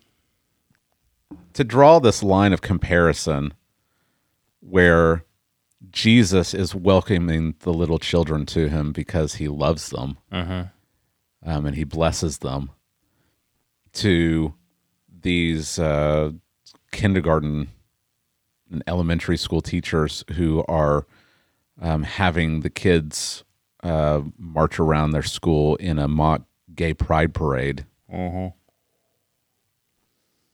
[1.54, 3.54] to draw this line of comparison
[4.60, 5.24] where
[5.90, 10.18] Jesus is welcoming the little children to him because he loves them
[11.44, 12.70] um, and he blesses them
[13.94, 14.54] to
[15.22, 16.30] these uh,
[16.92, 17.68] kindergarten
[18.86, 21.06] elementary school teachers who are
[21.80, 23.44] um, having the kids
[23.82, 26.42] uh, march around their school in a mock
[26.74, 27.86] gay pride parade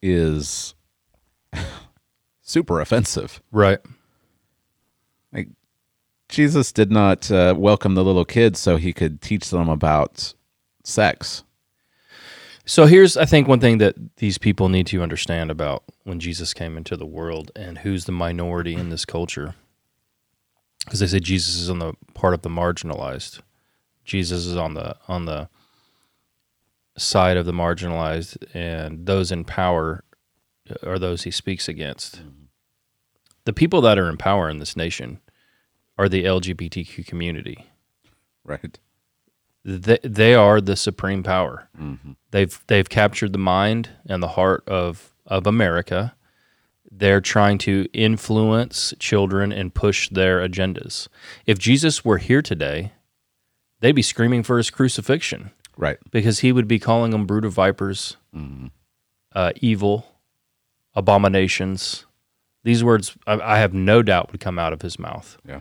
[0.02, 0.74] is
[2.42, 3.42] super offensive.
[3.50, 3.78] Right.
[5.32, 5.48] Like
[6.28, 10.34] Jesus did not uh, welcome the little kids so he could teach them about
[10.84, 11.44] sex.
[12.66, 16.52] So here's, I think, one thing that these people need to understand about when Jesus
[16.52, 19.54] came into the world and who's the minority in this culture.
[20.84, 23.40] Because they say Jesus is on the part of the marginalized.
[24.04, 25.48] Jesus is on the on the
[26.96, 30.04] side of the marginalized, and those in power
[30.84, 32.20] are those he speaks against.
[33.44, 35.20] The people that are in power in this nation
[35.98, 37.66] are the LGBTQ community
[38.46, 38.78] Right.
[39.68, 41.68] They, they are the supreme power.
[42.30, 46.14] They've they've captured the mind and the heart of of America.
[46.90, 51.08] They're trying to influence children and push their agendas.
[51.44, 52.92] If Jesus were here today,
[53.80, 55.98] they'd be screaming for his crucifixion Right.
[56.10, 58.16] because he would be calling them brood of vipers,
[59.34, 60.06] uh, evil,
[60.94, 62.06] abominations.
[62.64, 65.36] These words, I, I have no doubt, would come out of his mouth.
[65.46, 65.60] Yeah.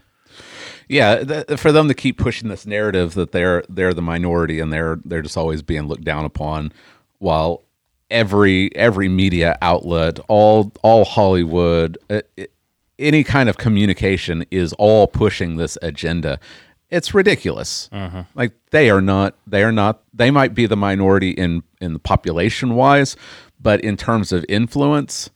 [0.88, 4.72] Yeah, th- for them to keep pushing this narrative that they're they're the minority and
[4.72, 6.72] they're they're just always being looked down upon,
[7.20, 7.64] while
[8.12, 12.52] every every media outlet, all all Hollywood, uh, it,
[13.00, 16.40] any kind of communication is all pushing this agenda.
[16.92, 17.90] It's ridiculous.
[18.36, 22.00] Like they are not they are not they might be the minority in in the
[22.00, 23.16] population wise,
[23.60, 25.30] but in terms of influence,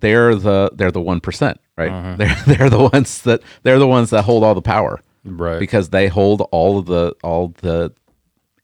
[0.00, 2.16] they're the they're the one percent, right?
[2.16, 5.00] They're they're the ones that they're the ones that hold all the power.
[5.22, 5.58] Right.
[5.60, 7.92] because they hold all of the all the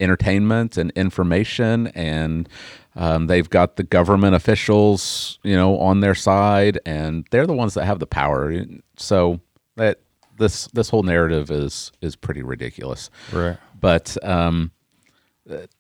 [0.01, 2.49] entertainment and information and
[2.95, 7.75] um, they've got the government officials you know on their side and they're the ones
[7.75, 8.63] that have the power
[8.97, 9.41] so
[9.77, 10.01] that
[10.39, 13.57] this this whole narrative is is pretty ridiculous Right.
[13.79, 14.71] but um,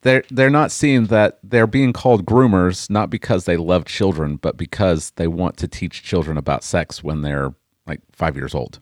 [0.02, 4.56] they're they're not seeing that they're being called groomers not because they love children, but
[4.56, 7.54] because they want to teach children about sex when they're
[7.86, 8.80] like five years old.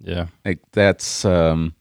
[0.00, 0.26] Yeah.
[0.44, 1.74] Like that's um,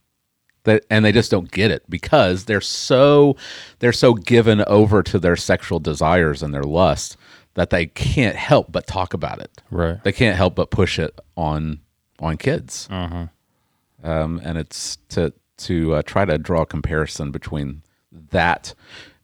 [0.64, 3.38] that, and they just don't get it because they're so
[3.80, 7.18] they're so given over to their sexual desires and their lust
[7.54, 9.62] that they can't help but talk about it.
[9.72, 10.04] Right.
[10.04, 11.80] They can't help but push it on
[12.20, 12.88] on kids.
[14.04, 17.82] Um, and it's to to uh, try to draw a comparison between
[18.32, 18.74] that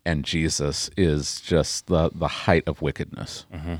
[0.05, 3.45] and Jesus is just the the height of wickedness.
[3.53, 3.75] Mm-hmm.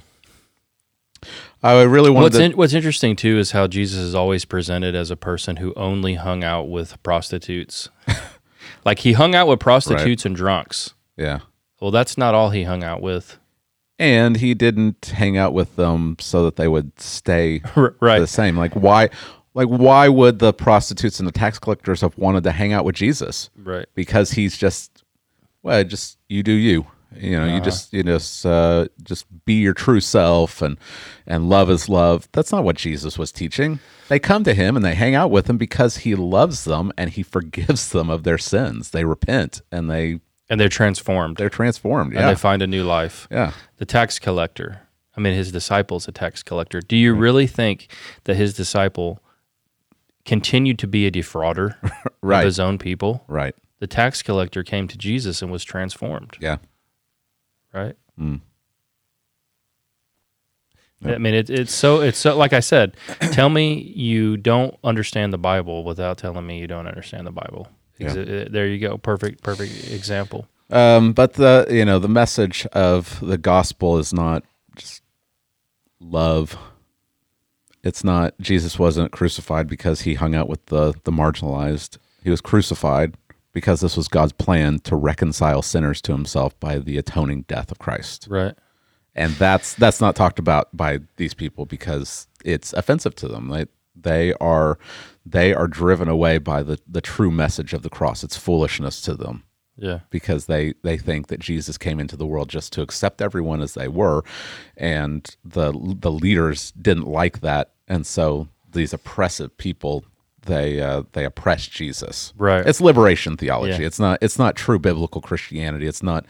[1.61, 4.95] I really wanted What's to, in, what's interesting too is how Jesus is always presented
[4.95, 7.89] as a person who only hung out with prostitutes.
[8.85, 10.93] like he hung out with prostitutes and drunks.
[11.17, 11.39] yeah.
[11.79, 13.39] Well, that's not all he hung out with.
[13.97, 18.19] And he didn't hang out with them so that they would stay right.
[18.19, 18.55] the same.
[18.57, 19.09] Like why
[19.53, 22.95] like why would the prostitutes and the tax collectors have wanted to hang out with
[22.95, 23.49] Jesus?
[23.55, 23.85] Right.
[23.93, 25.00] Because he's just
[25.63, 26.87] well, just you do you.
[27.13, 30.77] You know, you just you just uh, just be your true self and
[31.27, 32.29] and love is love.
[32.31, 33.79] That's not what Jesus was teaching.
[34.07, 37.09] They come to him and they hang out with him because he loves them and
[37.09, 38.91] he forgives them of their sins.
[38.91, 41.35] They repent and they And they're transformed.
[41.35, 42.11] they're transformed.
[42.13, 43.27] and Yeah, they find a new life.
[43.29, 43.51] yeah.
[43.75, 44.81] The tax collector.
[45.17, 46.79] I mean, his disciple's a tax collector.
[46.79, 47.89] Do you really think
[48.23, 49.21] that his disciple
[50.25, 51.75] continued to be a defrauder
[52.21, 52.39] Right.
[52.39, 53.23] of his own people?
[53.27, 53.53] Right.
[53.81, 56.57] The tax collector came to Jesus and was transformed, Yeah.
[57.73, 57.95] right?
[58.19, 58.41] Mm.
[61.03, 62.95] I mean, it, it's so it's so like I said.
[63.31, 67.67] tell me you don't understand the Bible without telling me you don't understand the Bible.
[67.99, 68.99] Ex- uh, There you go.
[68.99, 70.47] Perfect, perfect example.
[70.69, 74.43] Um, but the you know the message of the gospel is not
[74.75, 75.01] just
[75.99, 76.55] love.
[77.83, 81.97] It's not Jesus wasn't crucified because he hung out with the the marginalized.
[82.23, 83.15] He was crucified
[83.53, 87.79] because this was God's plan to reconcile sinners to Himself by the atoning death of
[87.79, 88.27] Christ.
[88.29, 88.55] Right.
[89.15, 93.49] And that's that's not talked about by these people because it's offensive to them.
[93.49, 94.79] They they are
[95.25, 98.23] they are driven away by the the true message of the cross.
[98.23, 99.43] It's foolishness to them
[99.75, 99.99] Yeah.
[100.09, 103.73] because they they think that Jesus came into the world just to accept everyone as
[103.73, 104.23] they were,
[104.77, 110.05] and the the leaders didn't like that, and so these oppressive people
[110.43, 112.33] they uh, they oppress Jesus.
[112.37, 112.65] Right.
[112.65, 113.81] It's liberation theology.
[113.81, 113.87] Yeah.
[113.87, 115.87] It's not it's not true biblical Christianity.
[115.87, 116.25] It's not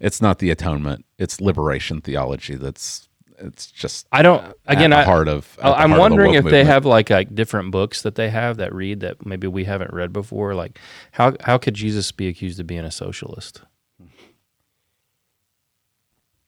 [0.00, 1.04] it's not the atonement.
[1.18, 2.54] It's liberation theology.
[2.54, 4.42] That's it's just I don't.
[4.66, 5.58] Again, at the I, heart of.
[5.60, 8.30] I'm heart of the wondering if woke they have like like different books that they
[8.30, 10.54] have that read that maybe we haven't read before.
[10.54, 10.78] Like
[11.12, 13.62] how how could Jesus be accused of being a socialist?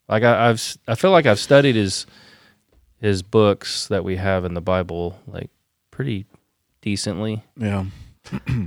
[0.09, 2.07] Like I, I've I feel like I've studied his
[3.01, 5.51] his books that we have in the Bible like
[5.91, 6.27] pretty
[6.81, 7.43] decently.
[7.57, 7.85] Yeah,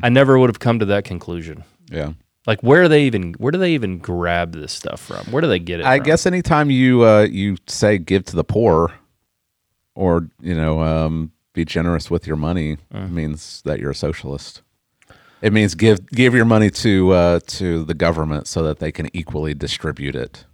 [0.03, 1.63] I never would have come to that conclusion.
[1.91, 2.13] yeah.
[2.47, 5.25] Like where are they even where do they even grab this stuff from?
[5.31, 5.85] Where do they get it?
[5.85, 6.05] I from?
[6.05, 8.91] guess anytime you uh, you say give to the poor,
[9.93, 13.11] or you know um, be generous with your money, Mm.
[13.11, 14.63] means that you're a socialist.
[15.43, 19.07] It means give give your money to uh, to the government so that they can
[19.15, 20.45] equally distribute it.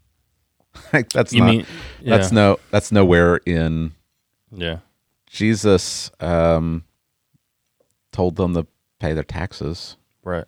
[0.93, 1.65] like that's You not mean-
[2.03, 3.93] that's no that's nowhere in
[4.51, 4.79] Yeah.
[5.29, 6.11] Jesus.
[6.19, 6.83] Um,
[8.17, 8.65] told them to
[8.99, 9.95] pay their taxes.
[10.23, 10.45] Right.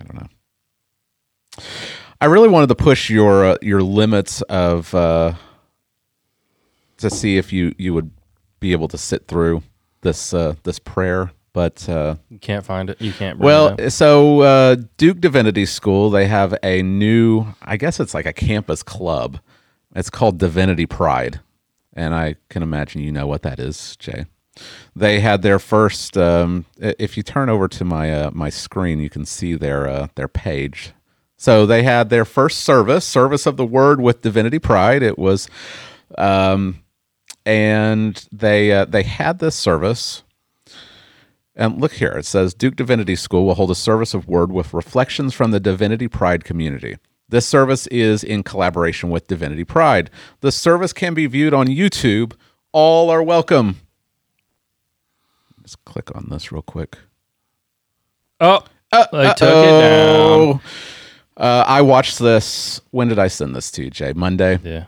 [0.00, 1.62] I don't know.
[2.18, 5.34] I really wanted to push your uh, your limits of uh,
[6.96, 8.10] to see if you you would
[8.58, 9.62] be able to sit through
[10.00, 12.98] this uh, this prayer, but uh, You can't find it.
[12.98, 17.76] You can't bring it well, so uh, Duke Divinity School they have a new I
[17.76, 19.40] guess it's like a campus club.
[19.94, 21.40] It's called Divinity Pride,
[21.92, 24.24] and I can imagine you know what that is, Jay.
[24.94, 26.16] They had their first.
[26.16, 30.08] Um, if you turn over to my uh, my screen, you can see their uh,
[30.14, 30.92] their page.
[31.36, 35.02] So they had their first service, service of the Word with Divinity Pride.
[35.02, 35.48] It was,
[36.16, 36.82] um,
[37.44, 40.22] and they uh, they had this service.
[41.58, 44.74] And look here, it says Duke Divinity School will hold a service of word with
[44.74, 46.96] reflections from the Divinity Pride community.
[47.28, 50.10] This service is in collaboration with Divinity Pride.
[50.40, 52.34] The service can be viewed on YouTube.
[52.72, 53.80] All are welcome.
[55.66, 56.96] Just click on this real quick.
[58.38, 58.60] Oh,
[58.92, 59.02] I
[59.34, 60.60] took it down.
[61.36, 62.80] Uh, I watched this.
[62.92, 64.12] When did I send this to you, Jay?
[64.14, 64.60] Monday.
[64.62, 64.84] Yeah.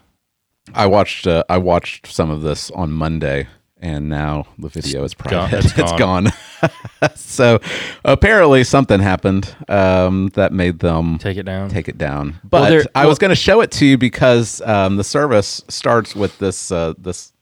[0.73, 1.27] I watched.
[1.27, 3.49] Uh, I watched some of this on Monday,
[3.79, 5.51] and now the video is private.
[5.51, 6.29] gone- it's it's gone.
[7.17, 7.59] so
[8.05, 11.71] apparently something happened um, that made them Take it down.
[11.71, 12.39] take it down.
[12.45, 16.15] But there- I was going to show it to you because um, the service starts
[16.15, 17.33] with this uh, this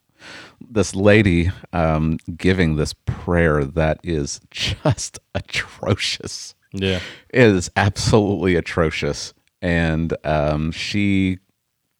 [0.77, 6.55] this lady um, giving this prayer that is just atrocious.
[6.72, 7.01] yeah.
[7.31, 11.39] It is absolutely atrocious, and um, she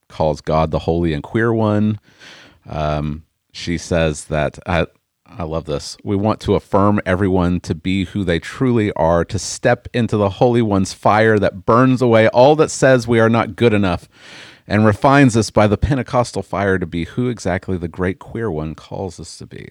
[0.09, 1.99] calls God the Holy and Queer One.
[2.69, 4.87] Um, she says that I,
[5.27, 5.97] I love this.
[6.05, 10.31] We want to affirm everyone to be who they truly are, to step into the
[10.31, 14.09] Holy One's fire that burns away all that says we are not good enough,
[14.69, 18.75] and refines us by the Pentecostal fire to be who exactly the Great Queer One
[18.75, 19.69] calls us to be.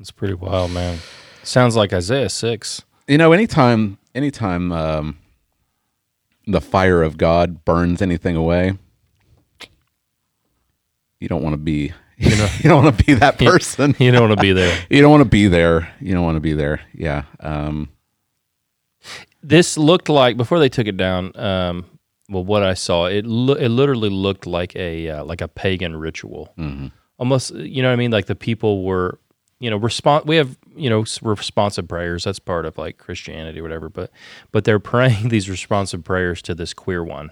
[0.00, 0.98] It's pretty wild, man.
[1.42, 2.82] Sounds like Isaiah 6.
[3.06, 5.18] you know anytime anytime um
[6.46, 8.76] the fire of god burns anything away
[11.20, 14.10] you don't want to be you know you don't want to be that person You
[14.12, 14.78] don't want to be there.
[14.90, 17.88] you don't want to be there you don't want to be there yeah um
[19.42, 21.30] this looked like before they took it down.
[21.38, 21.84] Um,
[22.28, 25.96] well, what I saw, it lo- it literally looked like a uh, like a pagan
[25.96, 26.52] ritual.
[26.58, 26.86] Mm-hmm.
[27.18, 28.10] Almost, uh, you know what I mean?
[28.10, 29.18] Like the people were,
[29.60, 30.26] you know, respond.
[30.26, 32.24] We have you know responsive prayers.
[32.24, 33.88] That's part of like Christianity or whatever.
[33.88, 34.10] But
[34.52, 37.30] but they're praying these responsive prayers to this queer one.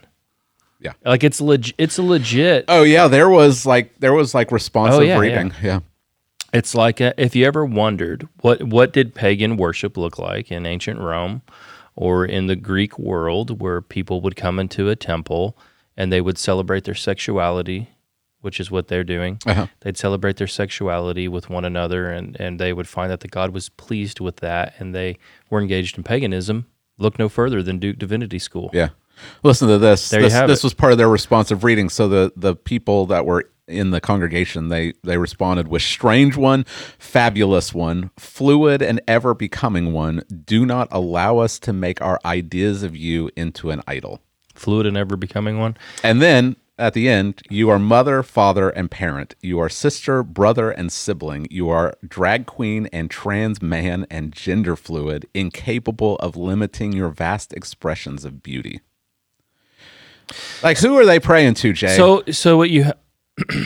[0.80, 0.95] Yeah.
[1.05, 2.64] like it's leg- It's a legit.
[2.66, 5.78] oh yeah there was like there was like responsive Oh, yeah, reading yeah
[6.53, 10.66] It's like a, if you ever wondered what what did pagan worship look like in
[10.66, 11.43] ancient Rome
[11.95, 15.57] or in the Greek world where people would come into a temple
[15.97, 17.90] and they would celebrate their sexuality,
[18.40, 19.38] which is what they're doing.
[19.47, 19.66] Uh-huh.
[19.80, 23.51] They'd celebrate their sexuality with one another and, and they would find that the God
[23.51, 25.18] was pleased with that and they
[25.51, 26.66] were engaged in paganism.
[26.99, 28.70] Look no further than Duke Divinity School.
[28.72, 28.90] Yeah.
[29.43, 30.09] Listen to this.
[30.09, 31.88] There you this have this was part of their responsive reading.
[31.88, 36.64] So the the people that were in the congregation, they they responded with strange one,
[36.98, 40.22] fabulous one, fluid and ever becoming one.
[40.44, 44.20] Do not allow us to make our ideas of you into an idol.
[44.54, 45.76] Fluid and ever becoming one.
[46.02, 49.34] And then at the end, you are mother, father, and parent.
[49.40, 51.46] You are sister, brother, and sibling.
[51.50, 57.52] You are drag queen and trans man and gender fluid, incapable of limiting your vast
[57.52, 58.80] expressions of beauty.
[60.62, 61.96] Like, who are they praying to, Jay?
[61.96, 62.92] So so what you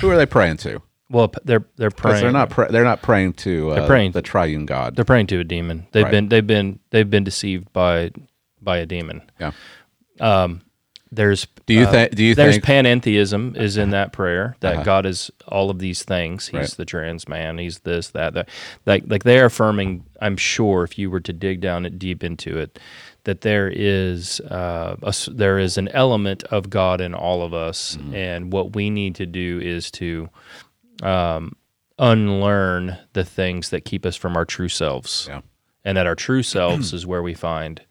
[0.00, 0.80] who are they praying to?
[1.08, 4.66] well they're they're praying they're not pra- they're not praying to uh, praying- the triune
[4.66, 4.96] God.
[4.96, 5.86] They're praying to a demon.
[5.92, 6.10] They've Right.
[6.10, 8.10] been they've been they've been deceived by
[8.60, 9.22] by a demon.
[9.38, 9.52] yeah.
[10.20, 10.62] Um,
[11.12, 12.14] there's Do you uh, think?
[12.16, 12.64] Do you think there's think?
[13.04, 14.82] panentheism is in that prayer that Uh-huh.
[14.82, 16.48] God is all of these things.
[16.48, 16.70] He's Right.
[16.70, 17.58] the trans man.
[17.58, 18.48] He's this that that.
[18.84, 20.04] Like like they are affirming.
[20.20, 22.80] I'm sure if you were to dig down it deep into it,
[23.26, 27.96] that there is uh, a there is an element of God in all of us,
[27.96, 28.14] Mm-hmm.
[28.14, 30.28] and what we need to do is to
[31.02, 31.52] um,
[31.98, 35.40] unlearn the things that keep us from our true selves yeah.
[35.84, 37.82] and that our true selves is where we find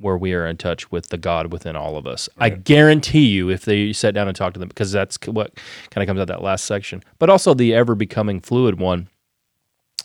[0.00, 2.28] where we are in touch with the God within all of us.
[2.38, 5.54] I guarantee you, if they sat down and talked to them, because that's what
[5.90, 9.08] kind of comes out that last section, but also the ever becoming fluid one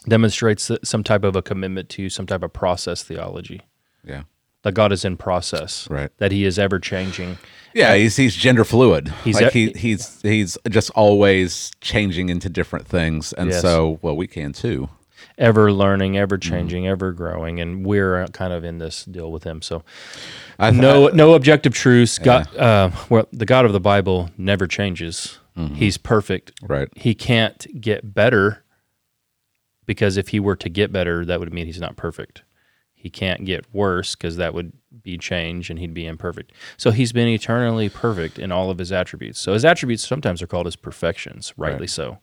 [0.07, 3.61] demonstrates some type of a commitment to some type of process theology.
[4.03, 4.23] Yeah.
[4.63, 6.09] That God is in process, Right.
[6.17, 7.37] That He is ever changing.
[7.73, 9.09] Yeah, he's he's gender fluid.
[9.23, 13.61] He's like he, he's he's just always changing into different things, and Yes.
[13.61, 14.89] so well we can too.
[15.37, 16.49] Ever learning, ever Mm-hmm.
[16.49, 19.61] changing, ever growing, and we're uh, kind of in this deal with him.
[19.61, 19.83] So,
[20.57, 22.17] I no no objective truths.
[22.17, 25.37] God, uh, well, the God of the Bible never changes.
[25.73, 26.51] He's perfect.
[26.63, 26.87] right.
[26.95, 28.63] He can't get better
[29.85, 32.43] because if he were to get better, that would mean he's not perfect.
[32.99, 34.73] He can't get worse because that would
[35.03, 36.51] be change and he'd be imperfect.
[36.75, 39.39] So he's been eternally perfect in all of his attributes.
[39.39, 41.89] So his attributes sometimes are called his perfections, rightly Right.
[41.89, 42.17] so.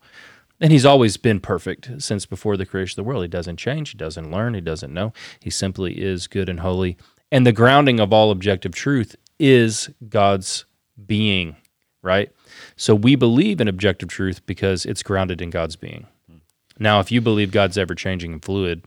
[0.60, 3.22] And he's always been perfect since before the creation of the world.
[3.22, 5.12] He doesn't change, he doesn't learn, he doesn't know.
[5.40, 6.96] He simply is good and holy.
[7.32, 10.64] And the grounding of all objective truth is God's
[11.06, 11.56] being,
[12.02, 12.30] right?
[12.76, 16.06] So we believe in objective truth because it's grounded in God's being.
[16.28, 16.38] Hmm.
[16.78, 18.84] Now, if you believe God's ever changing and fluid,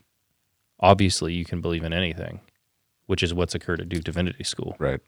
[0.80, 2.40] obviously you can believe in anything,
[3.06, 4.76] which is what's occurred at Duke Divinity School.
[4.78, 5.00] Right.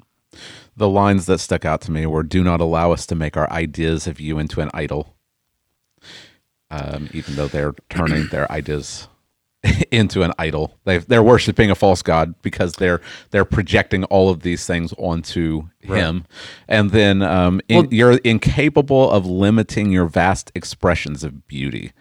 [0.76, 3.50] The lines that stuck out to me were "Do not allow us to make our
[3.50, 5.16] ideas of you into an idol."
[6.70, 9.08] Um, even though they're turning their ideas
[9.90, 13.00] into an idol, they they're worshiping a false god because they're
[13.30, 16.26] they're projecting all of these things onto him,
[16.68, 21.92] and then um, in, you're incapable of limiting your vast expressions of beauty.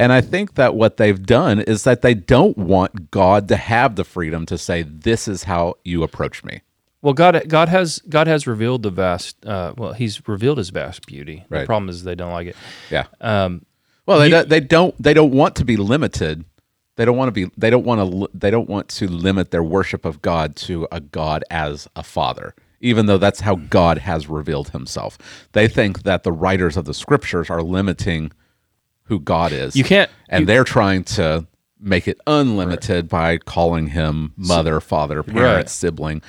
[0.00, 3.96] And I think that what they've done is that they don't want God to have
[3.96, 6.62] the freedom to say, "This is how you approach me."
[7.02, 9.44] Well, God, God has God has revealed the vast.
[9.44, 11.44] Uh, well, He's revealed His vast beauty.
[11.60, 12.56] The problem is they don't like it.
[12.90, 13.08] Yeah.
[14.06, 16.46] well, they don't, they don't they don't want to be limited.
[16.96, 17.52] They don't want to be.
[17.58, 18.28] They don't want to.
[18.32, 22.54] They don't want to limit their worship of God to a God as a father,
[22.80, 25.18] even though that's how God has revealed Himself.
[25.52, 28.32] They think that the writers of the scriptures are limiting
[29.10, 29.76] who God is.
[29.76, 31.46] You can't- and you- they're trying to
[31.78, 35.68] make it unlimited by calling him mother, father, parent, Right.
[35.68, 36.22] sibling,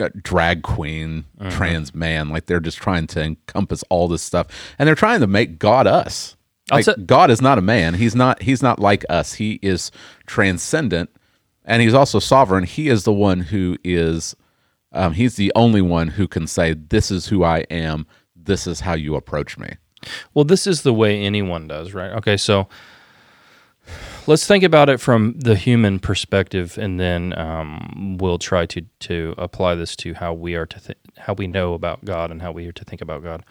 [0.00, 1.50] uh, drag queen, Uh-huh.
[1.50, 2.28] trans man.
[2.28, 4.46] Like they're just trying to encompass all this stuff,
[4.78, 6.36] and they're trying to make God us.
[6.70, 7.94] Like say- God is not a man.
[7.94, 8.42] He's not.
[8.42, 9.34] He's not like us.
[9.34, 9.90] He is
[10.26, 11.10] transcendent,
[11.64, 12.64] and he's also sovereign.
[12.64, 14.34] He is the one who is.
[14.92, 18.06] Um, he's the only one who can say, "This is who I am.
[18.34, 19.74] This is how you approach me."
[20.34, 22.12] Well, this is the way anyone does, right?
[22.12, 22.68] Okay, so
[24.26, 29.34] let's think about it from the human perspective, and then um, we'll try to to
[29.38, 32.52] apply this to how we are to th- how we know about God and how
[32.52, 33.44] we are to think about God.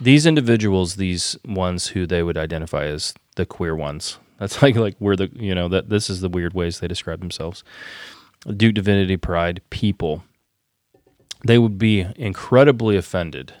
[0.00, 4.18] These individuals, these ones who they would identify as the queer ones.
[4.38, 7.20] That's like like we're the you know that this is the weird ways they describe
[7.20, 7.64] themselves.
[8.56, 10.24] Duke Divinity Pride people.
[11.46, 13.52] They would be incredibly offended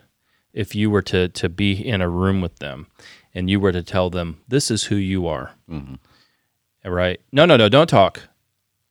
[0.54, 2.86] if you were to to be in a room with them
[3.34, 5.50] and you were to tell them this is who you are.
[5.68, 6.90] Mm-hmm.
[6.90, 7.20] Right?
[7.32, 8.22] No no no don't talk.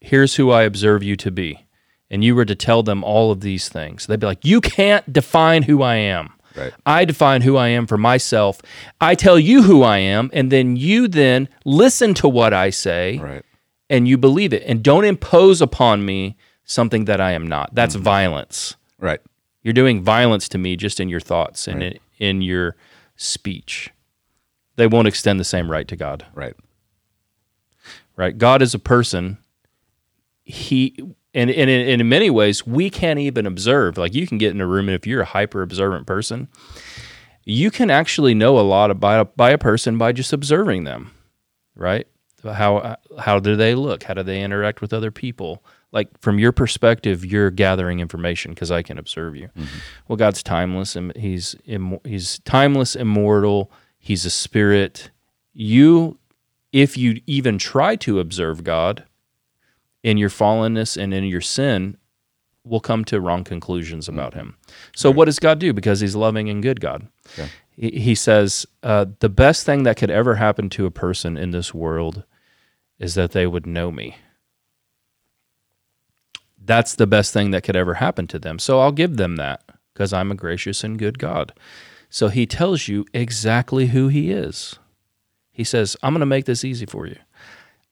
[0.01, 1.66] Here's who i observe you to be.
[2.11, 4.05] And you were to tell them all of these things.
[4.05, 6.34] They'd be like you can't define who i am.
[6.55, 6.72] Right.
[6.86, 8.61] i define who i am for myself.
[9.01, 13.18] I tell you who i am and then you then listen to what i say
[13.18, 13.43] Right.
[13.89, 14.64] and you believe it.
[14.68, 16.36] And don't impose upon me
[16.66, 17.74] something that i am not.
[17.74, 18.03] That's mm-hmm.
[18.03, 18.76] violence.
[18.99, 19.22] Right.
[19.64, 22.76] You're doing violence to me just in your thoughts and in, in your
[23.16, 23.89] speech.
[24.76, 26.55] They won't extend the same right to God, Right.
[28.16, 28.38] right?
[28.38, 29.38] God is a person.
[30.43, 30.95] He
[31.36, 33.97] and, and, in, in many ways we can't even observe.
[33.97, 36.47] Like you can get in a room and if you're a hyper observant person,
[37.45, 41.11] you can actually know a lot about by a person by just observing them,
[41.76, 42.07] right?
[42.43, 44.03] How how do they look?
[44.03, 45.64] How do they interact with other people?
[45.94, 49.50] Like from your perspective, you're gathering information because I can observe you.
[50.08, 53.72] Well, God's timeless and he's Im- he's timeless, immortal.
[54.00, 55.12] He's a spirit.
[55.54, 56.18] You,
[56.72, 59.06] if you even try to observe God
[60.02, 61.96] in your fallenness and in your sin,
[62.66, 64.56] will come to wrong conclusions about him.
[64.96, 65.74] So, what does God do?
[65.74, 67.08] Because he's loving and good God.
[67.76, 71.52] He, he says, uh, the best thing that could ever happen to a person in
[71.52, 72.24] this world
[73.00, 74.16] is that they would know me.
[76.66, 78.59] That's the best thing that could ever happen to them.
[78.59, 81.53] So, I'll give them that because I'm a gracious and good God.
[82.09, 84.80] So, he tells you exactly who he is.
[85.51, 87.18] He says, I'm going to make this easy for you.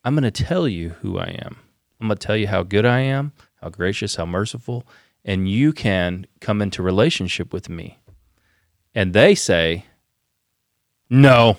[0.03, 1.57] I'm going to tell you who I am.
[1.99, 4.83] I'm going to tell you how good I am, how gracious, how merciful,
[5.23, 7.99] and you can come into relationship with me.
[8.95, 9.85] And they say,
[11.09, 11.57] No,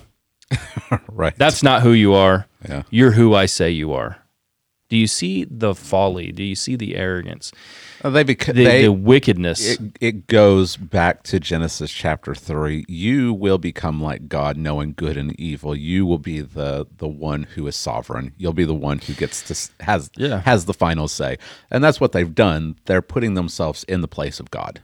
[1.08, 1.36] Right.
[1.36, 2.46] that's not who you are.
[2.68, 2.82] Yeah.
[2.90, 4.18] You're who I say you are.
[4.92, 6.32] Do you see the folly?
[6.32, 7.50] Do you see the arrogance,
[8.04, 9.66] Uh, they bec- the, they the wickedness?
[9.66, 15.16] it, it goes back to Genesis chapter 3 you will become like God knowing good
[15.16, 15.74] and evil.
[15.74, 18.34] You will be the the one who is sovereign.
[18.36, 20.40] You'll be the one who gets to has Yeah.
[20.42, 21.38] has the final say.
[21.70, 22.76] And that's what they've done.
[22.84, 24.82] They're putting themselves in the place of God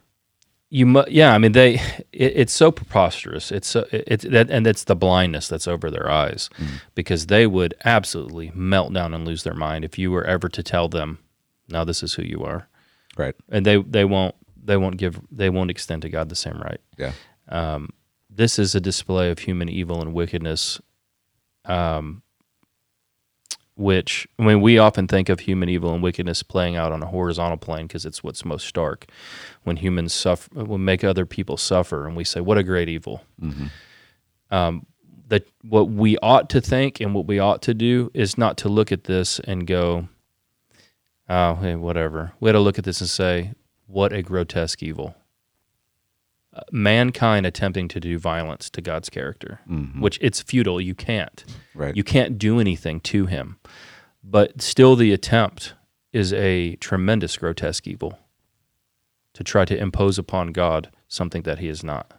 [0.70, 1.74] you mu- yeah i mean they
[2.12, 3.50] it, it's so preposterous.
[3.52, 6.50] It's so it's that and it's the blindness that's over their eyes
[6.94, 10.62] because they would absolutely melt down and lose their mind if you were ever to
[10.62, 11.18] tell them
[11.68, 12.68] now this is who you are.
[13.16, 13.34] Right.
[13.48, 16.80] And they they won't they won't give they won't extend to god the same right.
[16.98, 17.12] Yeah.
[18.30, 20.80] This is a display of human evil and wickedness
[21.64, 22.22] um
[23.78, 27.06] which I mean we often think of human evil and wickedness playing out on a
[27.06, 29.06] horizontal plane because it's what's most stark.
[29.62, 33.22] When humans suffer when make other people suffer and we say what a great evil.
[34.50, 34.86] Um
[35.28, 38.68] that what we ought to think and what we ought to do is not to
[38.68, 40.08] look at this and go
[41.28, 42.32] oh hey, whatever.
[42.40, 43.52] We had to look at this and say
[43.86, 45.14] what a grotesque evil
[46.72, 49.60] mankind attempting to do violence to God's character,
[49.98, 50.80] which it's futile.
[50.80, 51.44] You can't.
[51.74, 51.96] Right.
[51.96, 53.58] You can't do anything to him.
[54.24, 55.74] But still, the attempt
[56.12, 58.18] is a tremendous grotesque evil
[59.34, 62.12] to try to impose upon God something that he is not.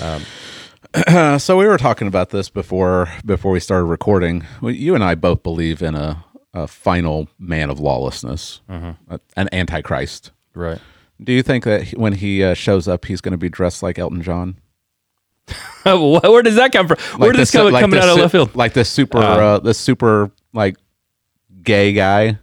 [0.00, 4.44] Uh, so we were talking about this before before we started recording.
[4.62, 9.14] You and I both believe in a, a final man of lawlessness, Mm-hmm.
[9.36, 10.32] an antichrist.
[10.54, 10.80] Right.
[11.22, 13.98] Do you think that when he uh, shows up, he's going to be dressed like
[13.98, 14.56] Elton John?
[15.84, 16.98] Where does that come from?
[17.18, 18.54] Where Like did this come like coming out of left field?
[18.54, 20.76] Like the super, Uh, uh, this super like
[21.62, 22.38] gay guy.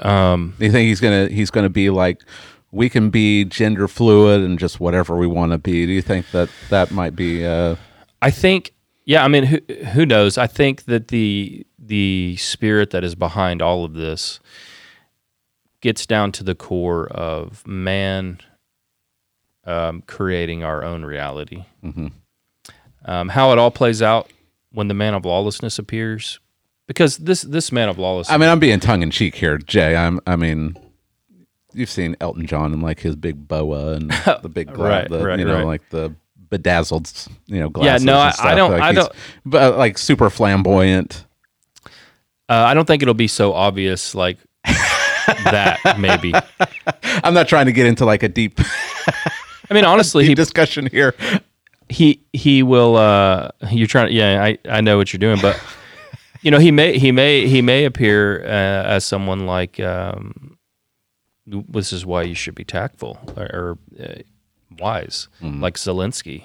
[0.00, 2.22] Um, Do you think he's gonna he's gonna be like
[2.70, 5.86] we can be gender fluid and just whatever we want to be?
[5.86, 7.44] Do you think that that might be?
[7.44, 7.74] Uh,
[8.22, 8.74] I think
[9.04, 9.58] yeah, I mean, who
[9.92, 10.38] who knows?
[10.38, 14.38] I think that the the spirit that is behind all of this
[15.80, 18.38] gets down to the core of man
[19.64, 21.64] um, creating our own reality.
[23.04, 24.30] Um, how it all plays out
[24.72, 26.38] when the man of lawlessness appears,
[26.86, 28.32] because this this man of lawlessness.
[28.34, 29.96] I mean, I'm being tongue in cheek here, Jay.
[29.96, 30.20] I'm.
[30.26, 30.76] I mean,
[31.72, 34.10] you've seen Elton John and like his big boa and
[34.42, 35.64] the big gla- Right, the, right, you know, right.
[35.66, 36.14] like the
[36.50, 37.10] bedazzled,
[37.46, 38.04] you know, glasses.
[38.04, 39.12] Yeah, no, I- I don't- Like I don't-
[39.46, 41.24] But like super flamboyant.
[41.86, 44.36] Uh, I don't think it'll be so obvious like
[45.44, 45.96] that.
[45.98, 46.32] Maybe.
[47.24, 48.60] I'm not trying to get into like a deep,
[49.70, 51.14] I mean, honestly, he discussion here.
[51.88, 52.96] he he will.
[52.96, 54.12] Uh, you're trying.
[54.12, 55.60] Yeah, I I know what you're doing, but
[56.42, 58.48] you know, he may he may he may appear uh,
[58.96, 59.78] as someone like.
[59.80, 60.56] Um,
[61.46, 64.14] this is why you should be tactful or, or uh,
[64.78, 66.44] wise, like Zelensky,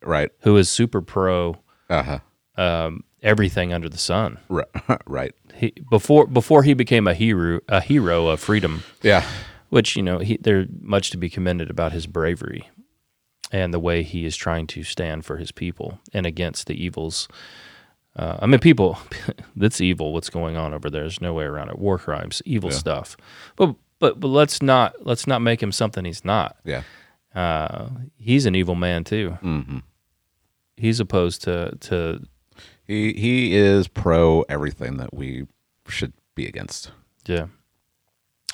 [0.00, 0.30] Right.
[0.42, 1.56] who is super pro
[1.90, 2.02] Uh
[2.56, 2.62] huh.
[2.62, 4.38] um, everything under the sun.
[4.48, 4.66] Right.
[5.06, 5.34] right.
[5.54, 8.82] He, before before he became a hero a hero of freedom.
[9.02, 9.26] Yeah.
[9.68, 12.68] which you know he, there's much to be commended about his bravery
[13.50, 17.28] and the way he is trying to stand for his people and against the evils.
[18.16, 18.98] Uh, I mean, people,
[19.56, 20.12] that's evil.
[20.12, 21.02] What's going on over there?
[21.02, 21.78] There's no way around it.
[21.78, 23.16] War crimes, evil stuff.
[23.56, 26.56] But but but let's not let's not make him something he's not.
[26.64, 26.82] Yeah.
[27.34, 29.38] Uh, he's an evil man too.
[29.42, 29.78] Mm-hmm.
[30.76, 32.26] He's opposed to to
[32.92, 35.46] He he is pro everything that we
[35.88, 36.90] should be against.
[37.26, 37.46] Yeah.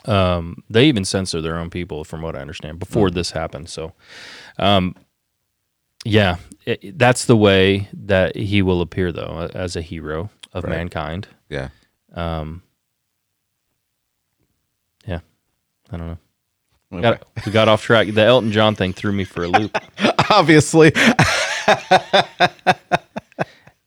[0.05, 3.69] Um, they even censor their own people, from what I understand, before this happened.
[3.69, 3.95] So,
[4.59, 4.95] um,
[6.05, 10.71] yeah, it, that's the way that he will appear, though, as a hero of Right.
[10.71, 11.27] mankind.
[11.49, 11.71] Yeah.
[12.15, 12.63] Um,
[15.05, 15.19] yeah,
[15.91, 16.07] I don't
[16.93, 17.01] know.
[17.03, 18.07] Got, we got off track.
[18.15, 19.77] The Elton John thing threw me for a loop.
[20.31, 20.93] Obviously.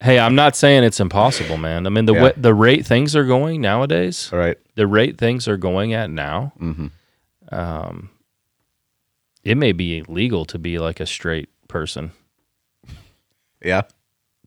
[0.01, 1.85] hey, I'm not saying it's impossible, man.
[1.85, 2.23] I mean, the Yeah.
[2.23, 4.57] way, the rate things are going nowadays, All right.
[4.75, 6.87] the rate things are going at now, Mm-hmm.
[7.55, 8.09] um,
[9.43, 12.11] it may be illegal to be like a straight person.
[13.63, 13.83] Yeah.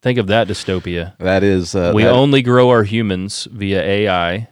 [0.02, 1.16] Think of that dystopia.
[1.18, 1.74] That is.
[1.74, 4.48] Uh, we that- only grow our humans via AI.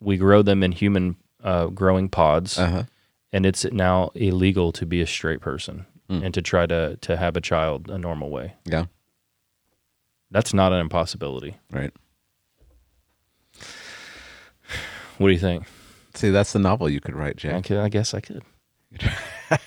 [0.00, 2.84] We grow them in human uh, growing pods, Uh-huh.
[3.32, 6.22] and it's now illegal to be a straight person Hmm.
[6.24, 8.54] and to try to to have a child a normal way.
[8.64, 8.86] Yeah.
[10.34, 11.56] That's not an impossibility.
[11.70, 11.92] Right.
[15.18, 15.64] What do you think?
[16.14, 17.64] See, that's the novel you could write, I, Jack.
[17.66, 18.42] could, I guess I could.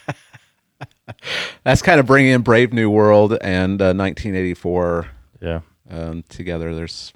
[1.63, 5.07] That's kind of bringing in Brave New World and uh, 1984
[5.41, 5.61] Yeah.
[5.89, 6.75] um, together.
[6.75, 7.13] There's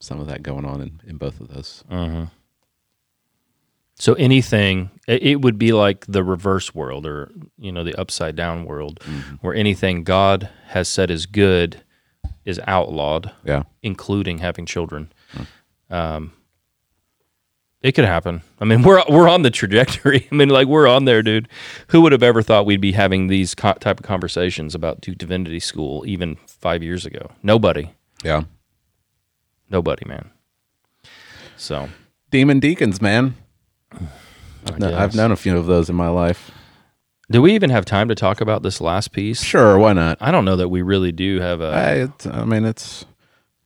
[0.00, 1.84] some of that going on in, in both of those.
[3.98, 8.36] So anything, it it would be like the reverse world, or you know, the upside
[8.36, 9.02] down world,
[9.40, 11.82] where anything God has said is good
[12.44, 13.62] is outlawed, Yeah.
[13.82, 15.12] including having children.
[15.90, 16.32] Um,
[17.82, 18.42] it could happen.
[18.60, 20.26] I mean, we're we're on the trajectory.
[20.32, 21.48] I mean, like we're on there, dude.
[21.88, 25.18] Who would have ever thought we'd be having these co- type of conversations about Duke
[25.18, 27.30] Divinity School even five years ago?
[27.42, 27.90] Nobody,
[28.24, 28.44] Yeah.
[29.70, 30.30] nobody, man.
[31.56, 31.88] So
[32.30, 33.36] Demon Deacons, man.
[34.66, 35.14] I've, kno- I've guess.
[35.14, 36.50] known a few of those in my life.
[37.30, 39.42] Do we even have time to talk about this last piece?
[39.42, 40.18] Sure, why not?
[40.20, 41.64] I don't know that we really do have a.
[41.66, 43.04] I, it, I mean, it's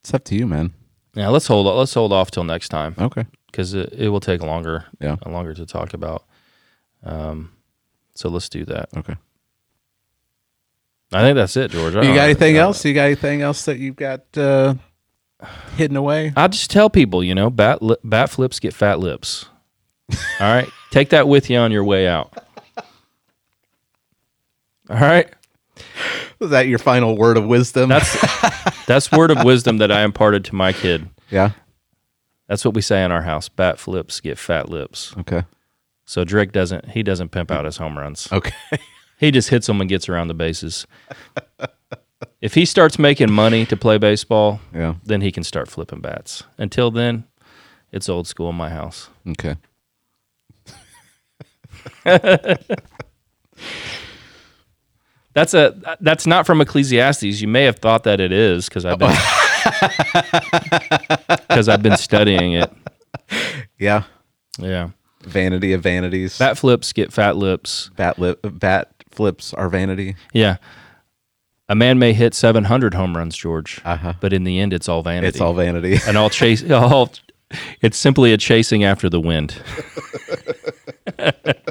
[0.01, 0.73] it's up to you, man.
[1.15, 3.27] yeah, let's hold let's hold off till next time Okay.
[3.47, 4.87] because it, it will take longer.
[5.01, 5.17] Yeah.
[5.27, 6.25] longer to talk about.
[7.05, 7.53] Um,
[8.15, 8.89] so let's do that.
[8.97, 9.17] Okay.
[11.13, 11.97] I think that's it, George.
[11.97, 12.85] I You got anything uh, else?
[12.85, 14.75] You got anything else that you've got uh,
[15.77, 16.33] hidden away?
[16.37, 19.47] I'll just tell people, you know, bat li- bat flips get fat lips.
[20.41, 22.33] All right, take that with you on your way out.
[24.91, 25.33] All right,
[26.41, 27.89] Was that your final word of wisdom?
[27.91, 28.17] that's
[28.87, 31.09] that's word of wisdom that I imparted to my kid.
[31.31, 31.51] yeah.
[32.49, 33.49] That's what we say in our house.
[33.49, 35.15] Bat flips get fat lips.
[35.19, 35.45] Okay.
[36.05, 38.27] So Drake doesn't he doesn't pimp out his home runs.
[38.33, 38.53] Okay.
[39.21, 40.87] He just hits them and gets around the bases.
[42.41, 44.95] if he starts making money to play baseball, yeah.
[45.05, 46.43] then he can start flipping bats.
[46.57, 47.25] Until then,
[47.93, 49.11] it's old school in my house.
[49.29, 49.57] Okay.
[55.33, 57.41] That's a that's not from Ecclesiastes.
[57.41, 59.11] You may have thought that it is because I've been
[61.49, 62.73] because I've been studying it.
[63.79, 64.05] Yeah.
[64.59, 64.91] Yeah,
[65.23, 66.37] Vanity of vanities.
[66.37, 67.91] Fat flips get fat lips.
[67.97, 68.41] Fat lip.
[68.43, 70.17] Bat flips are vanity.
[70.35, 70.57] Yeah,
[71.69, 74.15] a man may hit seven hundred home runs, George, Uh-huh.
[74.21, 75.29] but in the end, it's all vanity.
[75.29, 75.99] It's all vanity.
[76.07, 77.11] and all chase all.
[77.81, 79.55] It's simply a chasing after the wind.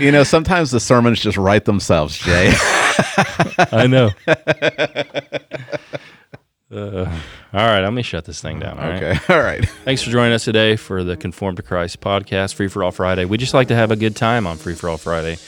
[0.00, 2.52] You know, sometimes the sermons just write themselves, Jay.
[3.72, 4.10] I know.
[6.70, 7.10] Uh,
[7.54, 8.78] all right, let me shut this thing down.
[8.78, 9.02] All right.
[9.02, 9.18] okay.
[9.34, 9.66] All right.
[9.86, 13.24] Thanks for joining us today for the Conform to Christ podcast, Free for All Friday.
[13.24, 15.38] We just like to have a good time on Free for All Friday.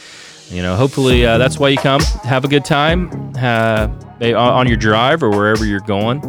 [0.49, 2.01] You know, hopefully uh, that's why you come.
[2.25, 3.89] Have a good time uh,
[4.35, 6.23] on your drive or wherever you're going,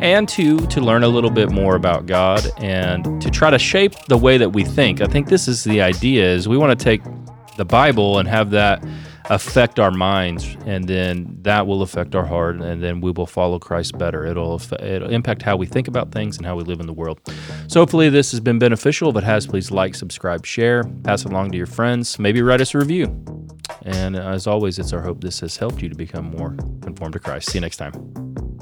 [0.00, 3.94] and to to learn a little bit more about God and to try to shape
[4.08, 5.00] the way that we think.
[5.00, 7.02] I think this is the idea: is we want to take
[7.56, 8.84] the Bible and have that
[9.28, 13.58] affect our minds, and then that will affect our heart, and then we will follow
[13.58, 14.24] Christ better.
[14.24, 17.20] It'll it'll impact how we think about things and how we live in the world.
[17.68, 19.10] So hopefully this has been beneficial.
[19.10, 22.18] If it has, please like, subscribe, share, pass it along to your friends.
[22.18, 23.06] Maybe write us a review.
[23.82, 26.50] And as always, it's our hope this has helped you to become more
[26.82, 27.50] conformed to Christ.
[27.50, 28.55] See you next time.